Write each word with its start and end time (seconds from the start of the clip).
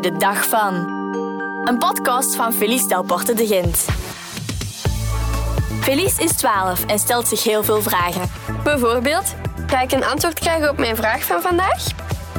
Bij 0.00 0.10
de 0.10 0.16
Dag 0.16 0.48
van. 0.48 0.74
Een 1.64 1.78
podcast 1.78 2.34
van 2.34 2.52
Felice 2.52 2.86
Delporte 2.86 3.34
de 3.34 3.46
Gent. 3.46 3.84
Felice 5.80 6.22
is 6.22 6.36
12 6.36 6.86
en 6.86 6.98
stelt 6.98 7.28
zich 7.28 7.42
heel 7.42 7.64
veel 7.64 7.82
vragen. 7.82 8.30
Bijvoorbeeld, 8.64 9.34
ga 9.66 9.80
ik 9.80 9.92
een 9.92 10.04
antwoord 10.04 10.38
krijgen 10.38 10.70
op 10.70 10.78
mijn 10.78 10.96
vraag 10.96 11.24
van 11.24 11.40
vandaag? 11.40 11.86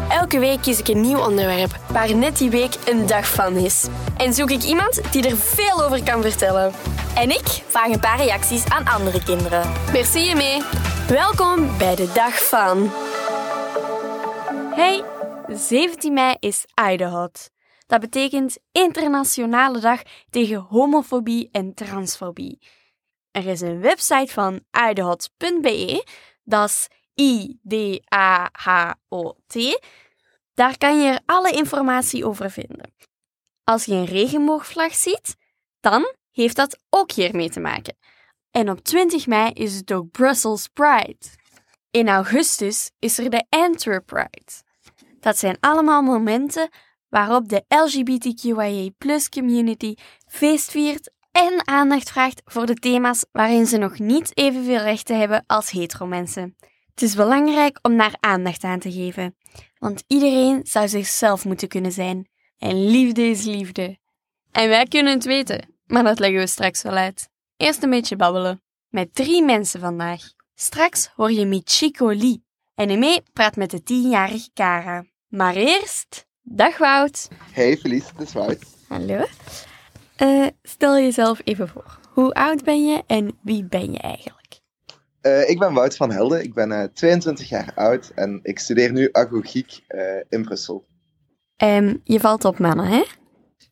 Elke 0.09 0.39
week 0.39 0.61
kies 0.61 0.79
ik 0.79 0.87
een 0.87 1.01
nieuw 1.01 1.19
onderwerp 1.19 1.77
waar 1.91 2.15
net 2.15 2.37
die 2.37 2.49
week 2.49 2.75
een 2.85 3.07
dag 3.07 3.27
van 3.27 3.55
is. 3.55 3.87
En 4.17 4.33
zoek 4.33 4.49
ik 4.49 4.63
iemand 4.63 5.11
die 5.11 5.29
er 5.29 5.37
veel 5.37 5.83
over 5.83 6.03
kan 6.03 6.21
vertellen. 6.21 6.71
En 7.15 7.29
ik 7.29 7.63
vraag 7.67 7.87
een 7.87 7.99
paar 7.99 8.17
reacties 8.17 8.69
aan 8.69 8.87
andere 8.87 9.23
kinderen. 9.23 9.71
Merci 9.91 10.35
mee. 10.35 10.61
Welkom 11.07 11.77
bij 11.77 11.95
de 11.95 12.11
dag 12.13 12.47
van. 12.47 12.91
Hey, 14.75 15.03
17 15.47 16.13
mei 16.13 16.35
is 16.39 16.65
Idehot. 16.91 17.49
Dat 17.85 17.99
betekent 17.99 18.57
Internationale 18.71 19.79
Dag 19.79 20.01
tegen 20.29 20.59
homofobie 20.59 21.49
en 21.51 21.73
transfobie. 21.73 22.61
Er 23.31 23.45
is 23.45 23.61
een 23.61 23.81
website 23.81 24.33
van 24.33 24.63
idehot.be, 24.89 26.07
dat 26.43 26.87
I-D-A-H-O-T. 27.13 28.09
Daar 30.53 30.77
kan 30.77 31.01
je 31.01 31.09
er 31.09 31.21
alle 31.25 31.51
informatie 31.51 32.25
over 32.25 32.51
vinden. 32.51 32.93
Als 33.63 33.85
je 33.85 33.93
een 33.93 34.05
regenboogvlag 34.05 34.95
ziet, 34.95 35.35
dan 35.79 36.13
heeft 36.31 36.55
dat 36.55 36.79
ook 36.89 37.11
hiermee 37.11 37.49
te 37.49 37.59
maken. 37.59 37.97
En 38.51 38.69
op 38.69 38.79
20 38.79 39.27
mei 39.27 39.51
is 39.51 39.75
het 39.75 39.93
ook 39.93 40.11
Brussels 40.11 40.67
Pride. 40.67 41.25
In 41.91 42.09
augustus 42.09 42.91
is 42.99 43.17
er 43.17 43.29
de 43.29 43.45
Antwerp 43.49 44.05
Pride. 44.05 44.65
Dat 45.27 45.37
zijn 45.37 45.57
allemaal 45.59 46.01
momenten 46.01 46.69
waarop 47.09 47.49
de 47.49 47.63
LGBTQIA 47.67 48.89
community 49.29 49.95
feestviert 50.27 51.11
en 51.31 51.67
aandacht 51.67 52.11
vraagt 52.11 52.41
voor 52.45 52.65
de 52.65 52.73
thema's 52.73 53.25
waarin 53.31 53.65
ze 53.65 53.77
nog 53.77 53.99
niet 53.99 54.37
evenveel 54.37 54.79
rechten 54.79 55.19
hebben 55.19 55.43
als 55.47 55.71
hetero-mensen. 55.71 56.55
Het 56.89 57.01
is 57.01 57.15
belangrijk 57.15 57.79
om 57.81 57.97
daar 57.97 58.15
aandacht 58.19 58.63
aan 58.63 58.79
te 58.79 58.91
geven, 58.91 59.35
want 59.77 60.03
iedereen 60.07 60.59
zou 60.63 60.87
zichzelf 60.87 61.45
moeten 61.45 61.67
kunnen 61.67 61.91
zijn. 61.91 62.29
En 62.57 62.89
liefde 62.89 63.21
is 63.21 63.43
liefde. 63.43 63.97
En 64.51 64.69
wij 64.69 64.85
kunnen 64.85 65.13
het 65.13 65.25
weten, 65.25 65.75
maar 65.85 66.03
dat 66.03 66.19
leggen 66.19 66.39
we 66.39 66.47
straks 66.47 66.81
wel 66.81 66.95
uit. 66.95 67.29
Eerst 67.57 67.83
een 67.83 67.89
beetje 67.89 68.15
babbelen. 68.15 68.61
Met 68.89 69.15
drie 69.15 69.43
mensen 69.43 69.79
vandaag. 69.79 70.21
Straks 70.55 71.09
hoor 71.15 71.31
je 71.31 71.45
Michiko 71.45 72.07
Lee. 72.07 72.45
En 72.75 72.89
ermee 72.89 73.21
praat 73.33 73.55
met 73.55 73.71
de 73.71 73.83
tienjarige 73.83 74.49
Kara. 74.53 75.05
Maar 75.27 75.55
eerst, 75.55 76.27
dag 76.41 76.77
Wout. 76.77 77.27
Hey 77.51 77.77
Felice, 77.77 78.07
het 78.15 78.27
is 78.27 78.33
Wout. 78.33 78.65
Hallo. 78.87 79.25
Uh, 80.21 80.47
stel 80.61 80.95
jezelf 80.95 81.41
even 81.43 81.67
voor. 81.67 81.99
Hoe 82.13 82.33
oud 82.33 82.63
ben 82.63 82.85
je 82.85 83.03
en 83.07 83.37
wie 83.41 83.65
ben 83.65 83.91
je 83.91 83.99
eigenlijk? 83.99 84.59
Uh, 85.21 85.49
ik 85.49 85.59
ben 85.59 85.73
Wout 85.73 85.95
van 85.95 86.11
Helden, 86.11 86.43
ik 86.43 86.53
ben 86.53 86.71
uh, 86.71 86.83
22 86.83 87.49
jaar 87.49 87.71
oud 87.75 88.11
en 88.15 88.39
ik 88.43 88.59
studeer 88.59 88.91
nu 88.91 89.09
agogiek 89.11 89.79
in 90.29 90.41
Brussel. 90.41 90.87
Um, 91.63 92.01
je 92.03 92.19
valt 92.19 92.45
op 92.45 92.59
mannen, 92.59 92.85
hè? 92.85 93.03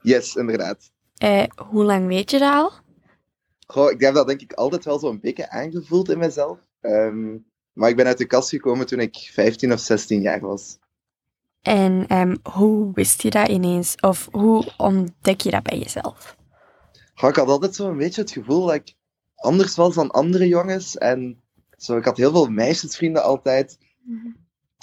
Yes, 0.01 0.35
inderdaad. 0.35 0.91
hoe 1.55 1.83
lang 1.83 2.07
weet 2.07 2.31
je 2.31 2.39
dat 2.39 2.53
al? 2.53 2.71
Goh, 3.67 3.91
ik 3.91 4.01
heb 4.01 4.13
dat 4.13 4.27
denk 4.27 4.41
ik 4.41 4.53
altijd 4.53 4.85
wel 4.85 4.99
zo'n 4.99 5.19
beetje 5.19 5.49
aangevoeld 5.49 6.09
in 6.09 6.17
mezelf. 6.17 6.59
Um, 6.81 7.45
maar 7.73 7.89
ik 7.89 7.95
ben 7.95 8.05
uit 8.05 8.17
de 8.17 8.25
kast 8.25 8.49
gekomen 8.49 8.85
toen 8.85 8.99
ik 8.99 9.15
15 9.15 9.73
of 9.73 9.79
16 9.79 10.21
jaar 10.21 10.39
was. 10.39 10.77
En 11.65 12.17
um, 12.17 12.37
hoe 12.51 12.91
wist 12.93 13.21
je 13.21 13.29
dat 13.29 13.47
ineens? 13.47 13.95
Of 13.99 14.27
hoe 14.31 14.73
ontdek 14.77 15.41
je 15.41 15.51
dat 15.51 15.63
bij 15.63 15.77
jezelf? 15.77 16.35
Ik 17.15 17.35
had 17.35 17.47
altijd 17.47 17.75
zo'n 17.75 17.97
beetje 17.97 18.21
het 18.21 18.31
gevoel 18.31 18.65
dat 18.65 18.75
ik 18.75 18.95
anders 19.35 19.75
was 19.75 19.95
dan 19.95 20.11
andere 20.11 20.47
jongens. 20.47 20.97
En 20.97 21.41
zo, 21.77 21.97
ik 21.97 22.05
had 22.05 22.17
heel 22.17 22.31
veel 22.31 22.47
meisjesvrienden 22.47 23.23
altijd. 23.23 23.77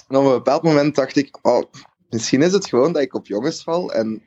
En 0.09 0.17
op 0.17 0.25
een 0.25 0.31
bepaald 0.31 0.63
moment 0.63 0.95
dacht 0.95 1.17
ik, 1.17 1.39
oh, 1.43 1.63
misschien 2.09 2.43
is 2.43 2.53
het 2.53 2.67
gewoon 2.67 2.93
dat 2.93 3.03
ik 3.03 3.15
op 3.15 3.27
jongens 3.27 3.63
val. 3.63 3.93
En 3.93 4.23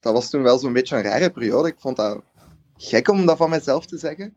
dat 0.00 0.12
was 0.12 0.30
toen 0.30 0.42
wel 0.42 0.58
zo'n 0.58 0.72
beetje 0.72 0.96
een 0.96 1.02
rare 1.02 1.30
periode. 1.30 1.68
Ik 1.68 1.80
vond 1.80 1.96
dat 1.96 2.22
gek 2.76 3.08
om 3.08 3.26
dat 3.26 3.36
van 3.36 3.50
mezelf 3.50 3.86
te 3.86 3.98
zeggen. 3.98 4.36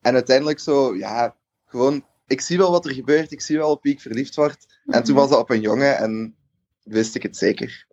En 0.00 0.14
uiteindelijk 0.14 0.58
zo, 0.58 0.94
ja, 0.96 1.36
gewoon, 1.66 2.04
ik 2.26 2.40
zie 2.40 2.58
wel 2.58 2.70
wat 2.70 2.86
er 2.86 2.92
gebeurt, 2.92 3.32
ik 3.32 3.40
zie 3.40 3.56
wel 3.56 3.70
op 3.70 3.82
wie 3.82 3.92
ik 3.92 4.00
verliefd 4.00 4.34
word. 4.34 4.66
En 4.86 5.04
toen 5.04 5.14
was 5.14 5.28
dat 5.30 5.38
op 5.38 5.50
een 5.50 5.60
jongen 5.60 5.98
en 5.98 6.37
wist 6.88 7.14
ik 7.14 7.22
het 7.22 7.36
zeker. 7.36 7.86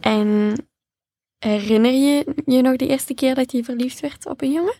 En 0.00 0.54
herinner 1.38 1.92
je 1.92 2.34
je 2.44 2.62
nog 2.62 2.76
de 2.76 2.86
eerste 2.86 3.14
keer 3.14 3.34
dat 3.34 3.52
je 3.52 3.64
verliefd 3.64 4.00
werd 4.00 4.26
op 4.26 4.42
een 4.42 4.52
jongen? 4.52 4.74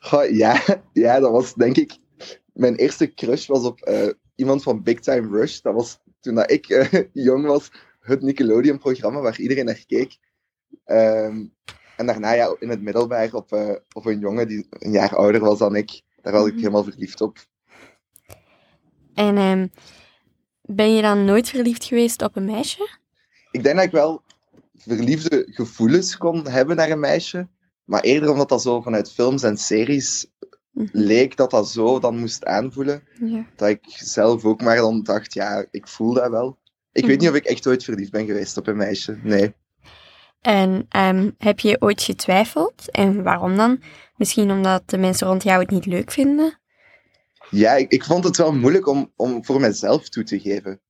Goh, 0.00 0.30
ja, 0.30 0.62
ja, 0.92 1.20
dat 1.20 1.30
was 1.30 1.54
denk 1.54 1.76
ik. 1.76 1.96
Mijn 2.52 2.74
eerste 2.74 3.14
crush 3.14 3.46
was 3.46 3.64
op 3.64 3.88
uh, 3.88 4.08
iemand 4.34 4.62
van 4.62 4.82
Big 4.82 5.00
Time 5.00 5.38
Rush. 5.38 5.60
Dat 5.60 5.74
was 5.74 5.98
toen 6.20 6.34
dat 6.34 6.50
ik 6.50 6.68
uh, 6.68 6.92
jong 7.12 7.46
was, 7.46 7.70
het 8.00 8.22
Nickelodeon-programma 8.22 9.20
waar 9.20 9.40
iedereen 9.40 9.64
naar 9.64 9.84
keek. 9.86 10.18
Um, 10.86 11.54
en 11.96 12.06
daarna 12.06 12.32
ja, 12.32 12.56
in 12.58 12.68
het 12.68 12.82
middelbaar 12.82 13.32
op, 13.32 13.52
uh, 13.52 13.74
op 13.92 14.04
een 14.04 14.18
jongen 14.18 14.48
die 14.48 14.66
een 14.70 14.92
jaar 14.92 15.16
ouder 15.16 15.40
was 15.40 15.58
dan 15.58 15.76
ik. 15.76 16.02
Daar 16.22 16.32
was 16.32 16.46
ik 16.46 16.54
helemaal 16.54 16.84
verliefd 16.84 17.20
op. 17.20 17.38
En 19.14 19.36
um, 19.36 19.70
ben 20.68 20.94
je 20.94 21.02
dan 21.02 21.24
nooit 21.24 21.48
verliefd 21.48 21.84
geweest 21.84 22.22
op 22.22 22.36
een 22.36 22.44
meisje? 22.44 22.98
Ik 23.50 23.62
denk 23.62 23.76
dat 23.76 23.84
ik 23.84 23.90
wel 23.90 24.22
verliefde 24.76 25.46
gevoelens 25.50 26.16
kon 26.16 26.48
hebben 26.48 26.76
naar 26.76 26.90
een 26.90 27.00
meisje. 27.00 27.48
Maar 27.84 28.00
eerder 28.00 28.30
omdat 28.30 28.48
dat 28.48 28.62
zo 28.62 28.80
vanuit 28.80 29.12
films 29.12 29.42
en 29.42 29.56
series 29.56 30.26
mm 30.70 30.88
-hmm. 30.92 31.02
leek 31.02 31.36
dat 31.36 31.50
dat 31.50 31.68
zo 31.68 31.98
dan 31.98 32.18
moest 32.18 32.44
aanvoelen. 32.44 33.02
Ja. 33.20 33.46
Dat 33.56 33.68
ik 33.68 33.80
zelf 33.86 34.44
ook 34.44 34.62
maar 34.62 34.76
dan 34.76 35.02
dacht, 35.02 35.34
ja, 35.34 35.66
ik 35.70 35.88
voel 35.88 36.12
dat 36.12 36.30
wel. 36.30 36.46
Ik 36.46 36.52
mm 36.52 36.92
-hmm. 36.92 37.08
weet 37.08 37.20
niet 37.20 37.28
of 37.28 37.36
ik 37.36 37.44
echt 37.44 37.66
ooit 37.66 37.84
verliefd 37.84 38.10
ben 38.10 38.26
geweest 38.26 38.56
op 38.56 38.66
een 38.66 38.76
meisje. 38.76 39.18
Nee. 39.22 39.54
En 40.40 40.86
um, 40.96 41.34
heb 41.38 41.60
je 41.60 41.80
ooit 41.80 42.02
getwijfeld? 42.02 42.90
En 42.90 43.22
waarom 43.22 43.56
dan? 43.56 43.82
Misschien 44.16 44.50
omdat 44.50 44.82
de 44.90 44.98
mensen 44.98 45.26
rond 45.26 45.42
jou 45.42 45.60
het 45.60 45.70
niet 45.70 45.86
leuk 45.86 46.10
vinden? 46.10 46.58
Ja, 47.50 47.72
ik, 47.74 47.90
ik 47.90 48.04
vond 48.04 48.24
het 48.24 48.36
wel 48.36 48.52
moeilijk 48.52 48.86
om, 48.86 49.12
om 49.16 49.44
voor 49.44 49.60
mezelf 49.60 50.08
toe 50.08 50.24
te 50.24 50.40
geven. 50.40 50.80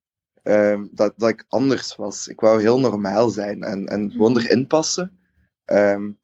Um, 0.43 0.89
dat, 0.91 1.13
dat 1.17 1.29
ik 1.29 1.45
anders 1.47 1.95
was. 1.95 2.27
Ik 2.27 2.39
wou 2.39 2.61
heel 2.61 2.79
normaal 2.79 3.29
zijn 3.29 3.63
en, 3.63 3.87
en 3.87 4.11
gewoon 4.11 4.37
erin 4.37 4.67
passen. 4.67 5.19
Um, 5.65 6.19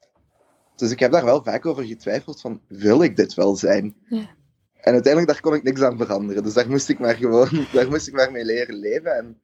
dus 0.76 0.90
ik 0.90 0.98
heb 0.98 1.12
daar 1.12 1.24
wel 1.24 1.42
vaak 1.42 1.66
over 1.66 1.84
getwijfeld 1.84 2.40
van, 2.40 2.60
wil 2.68 3.02
ik 3.02 3.16
dit 3.16 3.34
wel 3.34 3.56
zijn? 3.56 3.96
Ja. 4.08 4.30
En 4.74 4.92
uiteindelijk 4.92 5.32
daar 5.32 5.40
kon 5.40 5.54
ik 5.54 5.62
niks 5.62 5.80
aan 5.80 5.96
veranderen. 5.96 6.42
Dus 6.42 6.54
daar 6.54 6.68
moest 6.68 6.88
ik 6.88 6.98
maar 6.98 7.14
gewoon, 7.14 7.48
daar 7.72 7.88
moest 7.88 8.08
ik 8.08 8.14
maar 8.14 8.32
mee 8.32 8.44
leren 8.44 8.74
leven. 8.74 9.16
En 9.16 9.40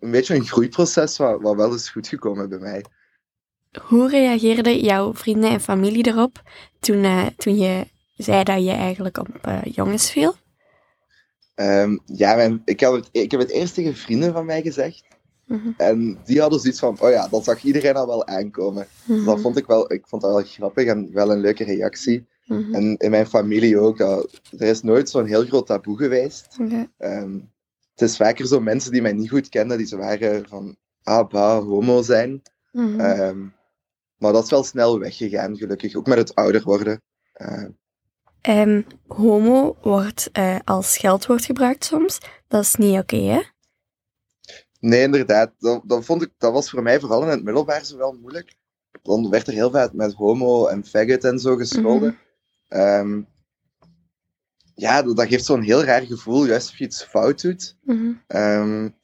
een 0.00 0.10
beetje 0.10 0.34
een 0.34 0.46
groeiproces 0.46 1.16
wat, 1.16 1.40
wat 1.40 1.56
wel 1.56 1.74
is 1.74 1.88
goed 1.88 2.08
gekomen 2.08 2.48
bij 2.48 2.58
mij. 2.58 2.84
Hoe 3.82 4.08
reageerden 4.08 4.78
jouw 4.78 5.14
vrienden 5.14 5.50
en 5.50 5.60
familie 5.60 6.06
erop 6.06 6.42
toen, 6.80 7.04
uh, 7.04 7.26
toen 7.26 7.58
je 7.58 7.86
zei 8.22 8.44
dat 8.44 8.64
je 8.64 8.70
eigenlijk 8.70 9.18
op 9.18 9.28
uh, 9.48 9.62
jongens 9.62 10.10
viel? 10.10 10.34
Um, 11.54 12.00
ja, 12.04 12.34
mijn, 12.34 12.62
ik, 12.64 12.80
heb 12.80 12.92
het, 12.92 13.08
ik 13.12 13.30
heb 13.30 13.40
het 13.40 13.50
eerst 13.50 13.74
tegen 13.74 13.96
vrienden 13.96 14.32
van 14.32 14.46
mij 14.46 14.62
gezegd. 14.62 15.04
Mm 15.46 15.60
-hmm. 15.62 15.74
En 15.76 16.18
die 16.24 16.40
hadden 16.40 16.60
zoiets 16.60 16.78
van, 16.78 17.00
oh 17.00 17.10
ja, 17.10 17.28
dat 17.28 17.44
zag 17.44 17.62
iedereen 17.62 17.96
al 17.96 18.06
wel 18.06 18.26
aankomen. 18.26 18.86
Mm 19.04 19.16
-hmm. 19.16 19.24
Dat 19.24 19.40
vond 19.40 19.56
ik 19.56 19.66
wel, 19.66 19.92
ik 19.92 20.06
vond 20.06 20.22
dat 20.22 20.32
wel 20.32 20.42
grappig 20.42 20.86
en 20.86 21.12
wel 21.12 21.32
een 21.32 21.40
leuke 21.40 21.64
reactie. 21.64 22.26
Mm 22.46 22.62
-hmm. 22.62 22.74
En 22.74 22.96
in 22.96 23.10
mijn 23.10 23.26
familie 23.26 23.78
ook. 23.78 23.98
Er 23.98 24.26
is 24.58 24.82
nooit 24.82 25.10
zo'n 25.10 25.26
heel 25.26 25.44
groot 25.44 25.66
taboe 25.66 25.96
geweest. 25.96 26.56
Okay. 26.60 26.88
Um, 26.98 27.50
het 27.94 28.08
is 28.08 28.16
vaker 28.16 28.46
zo 28.46 28.60
mensen 28.60 28.92
die 28.92 29.02
mij 29.02 29.12
niet 29.12 29.30
goed 29.30 29.48
kenden, 29.48 29.78
die 29.78 29.86
zo 29.86 29.96
waren 29.96 30.48
van, 30.48 30.76
ah, 31.02 31.28
bah, 31.28 31.64
homo 31.64 32.02
zijn. 32.02 32.42
Mhm. 32.72 33.00
Um, 33.00 33.54
maar 34.16 34.32
dat 34.32 34.44
is 34.44 34.50
wel 34.50 34.64
snel 34.64 34.98
weggegaan, 34.98 35.56
gelukkig. 35.56 35.94
Ook 35.94 36.06
met 36.06 36.18
het 36.18 36.34
ouder 36.34 36.62
worden. 36.62 37.02
Uh, 37.36 37.64
um, 38.48 38.86
homo 39.06 39.76
wordt 39.82 40.30
uh, 40.38 40.58
als 40.64 40.92
scheldwoord 40.92 41.44
gebruikt 41.44 41.84
soms. 41.84 42.18
Dat 42.48 42.62
is 42.62 42.74
niet 42.74 42.98
oké, 42.98 43.16
okay, 43.16 43.26
hè? 43.26 43.42
Nee, 44.80 45.02
inderdaad. 45.02 45.52
Dat, 45.58 45.82
dat, 45.84 46.04
vond 46.04 46.22
ik, 46.22 46.32
dat 46.38 46.52
was 46.52 46.70
voor 46.70 46.82
mij 46.82 47.00
vooral 47.00 47.22
in 47.22 47.28
het 47.28 47.42
middelbaar 47.42 47.84
zo 47.84 47.96
wel 47.96 48.12
moeilijk. 48.12 48.54
Dan 49.02 49.30
werd 49.30 49.46
er 49.46 49.52
heel 49.52 49.70
veel 49.70 49.88
met 49.92 50.14
homo 50.14 50.66
en 50.66 50.84
faggot 50.84 51.24
en 51.24 51.38
zo 51.38 51.56
gescholden. 51.56 52.10
Mm 52.10 52.18
-hmm. 52.68 52.80
um, 52.80 53.28
ja, 54.74 55.02
dat, 55.02 55.16
dat 55.16 55.28
geeft 55.28 55.44
zo'n 55.44 55.62
heel 55.62 55.84
raar 55.84 56.02
gevoel, 56.02 56.46
juist 56.46 56.68
als 56.68 56.78
je 56.78 56.84
iets 56.84 57.04
fout 57.04 57.42
doet. 57.42 57.76
Mm 57.82 57.96
-hmm. 57.96 58.40
um, 58.40 58.94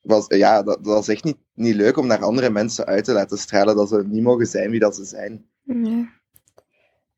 was, 0.00 0.24
ja, 0.28 0.62
dat, 0.62 0.84
dat 0.84 1.02
is 1.02 1.08
echt 1.08 1.24
niet, 1.24 1.38
niet 1.54 1.74
leuk 1.74 1.96
om 1.96 2.06
naar 2.06 2.24
andere 2.24 2.50
mensen 2.50 2.86
uit 2.86 3.04
te 3.04 3.12
laten 3.12 3.38
stralen 3.38 3.76
dat 3.76 3.88
ze 3.88 4.02
niet 4.06 4.22
mogen 4.22 4.46
zijn 4.46 4.70
wie 4.70 4.80
dat 4.80 4.96
ze 4.96 5.04
zijn. 5.04 5.46
Ja. 5.62 6.12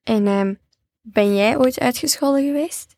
En 0.02 0.26
um, 0.26 0.58
ben 1.12 1.34
jij 1.36 1.58
ooit 1.58 1.78
uitgescholden 1.80 2.44
geweest? 2.46 2.96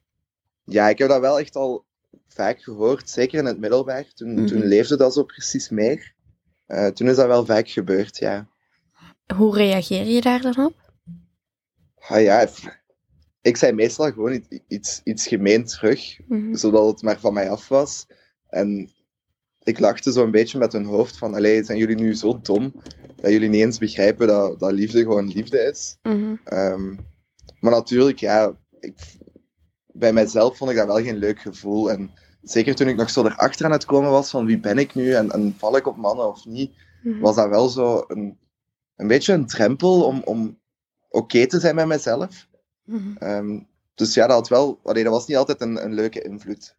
Ja, 0.65 0.89
ik 0.89 0.99
heb 0.99 1.09
dat 1.09 1.21
wel 1.21 1.39
echt 1.39 1.57
al 1.57 1.85
vaak 2.29 2.63
gehoord, 2.63 3.11
zeker 3.11 3.39
in 3.39 3.45
het 3.45 3.59
middelbaar. 3.59 4.05
Toen, 4.15 4.35
Mhm. 4.35 4.47
toen 4.47 4.65
leefde 4.65 4.97
dat 4.97 5.15
zo 5.15 5.23
precies 5.25 5.69
meer. 5.69 6.15
Eh, 6.67 6.87
toen 6.87 7.09
is 7.09 7.17
dat 7.17 7.27
wel 7.27 7.45
vaak 7.45 7.69
gebeurd, 7.69 8.19
ja. 8.19 8.49
Hoe 9.35 9.57
reageer 9.57 10.05
je 10.07 10.21
daar 10.21 10.41
dan 10.41 10.65
op? 10.67 10.75
Ah 11.99 12.23
ja, 12.23 12.49
ik 13.43 13.57
zei 13.57 13.73
meestal 13.73 14.13
gewoon 14.13 14.33
iets, 14.33 14.59
iets, 14.69 15.01
iets 15.05 15.27
gemeen 15.27 15.65
terug, 15.65 16.19
Mhm. 16.29 16.55
zodat 16.55 16.87
het 16.87 17.03
maar 17.03 17.21
van 17.21 17.33
mij 17.35 17.51
af 17.51 17.69
was. 17.69 18.07
En 18.49 18.91
ik 19.63 19.79
lachte 19.79 20.13
zo 20.13 20.25
een 20.25 20.31
beetje 20.31 20.59
met 20.59 20.73
hun 20.73 20.85
hoofd 20.85 21.19
van, 21.19 21.35
allee, 21.35 21.65
zijn 21.65 21.79
jullie 21.79 21.97
nu 21.97 22.15
zo 22.15 22.41
dom 22.43 22.73
dat 23.17 23.31
jullie 23.31 23.49
niet 23.49 23.61
eens 23.63 23.79
begrijpen 23.79 24.27
dat, 24.27 24.59
dat 24.61 24.73
liefde 24.73 25.01
gewoon 25.01 25.29
liefde 25.29 25.59
is? 25.59 25.97
Mhm. 26.03 26.35
Ehm, 26.45 26.95
maar 27.61 27.73
natuurlijk, 27.73 28.19
ja, 28.19 28.53
ik, 28.81 28.95
bij 29.87 30.13
mijzelf 30.13 30.57
vond 30.57 30.71
ik 30.71 30.77
dat 30.77 30.87
wel 30.87 31.03
geen 31.03 31.17
leuk 31.17 31.41
gevoel. 31.41 31.91
En 31.91 32.11
zeker 32.43 32.75
toen 32.75 32.89
ik 32.89 32.97
nog 32.97 33.11
zo 33.11 33.25
erachter 33.25 33.65
aan 33.65 33.73
het 33.73 33.85
komen 33.85 34.11
was 34.11 34.31
van 34.31 34.47
wie 34.47 34.61
ben 34.61 34.79
ik 34.79 34.95
nu 34.95 35.13
en, 35.13 35.31
en 35.31 35.55
val 35.59 35.77
ik 35.77 35.87
op 35.87 35.97
mannen 35.97 36.29
of 36.29 36.45
niet, 36.45 36.73
Mhm. 37.03 37.21
was 37.21 37.37
dat 37.37 37.49
wel 37.49 37.69
zo 37.69 38.05
een, 38.07 38.39
een 38.97 39.07
beetje 39.07 39.33
een 39.33 39.47
drempel 39.47 40.05
om, 40.05 40.23
om 40.25 40.59
oké 41.09 41.47
te 41.47 41.61
zijn 41.61 41.75
met 41.75 41.87
mezelf. 41.87 42.49
Mhm. 42.85 43.17
Ehm, 43.17 43.61
dus 43.95 44.15
ja, 44.15 44.27
dat, 44.27 44.37
had 44.37 44.49
wel, 44.49 44.81
allee, 44.83 45.05
dat 45.05 45.13
was 45.13 45.27
niet 45.27 45.37
altijd 45.37 45.61
een, 45.61 45.85
een 45.85 45.95
leuke 45.95 46.23
invloed. 46.23 46.77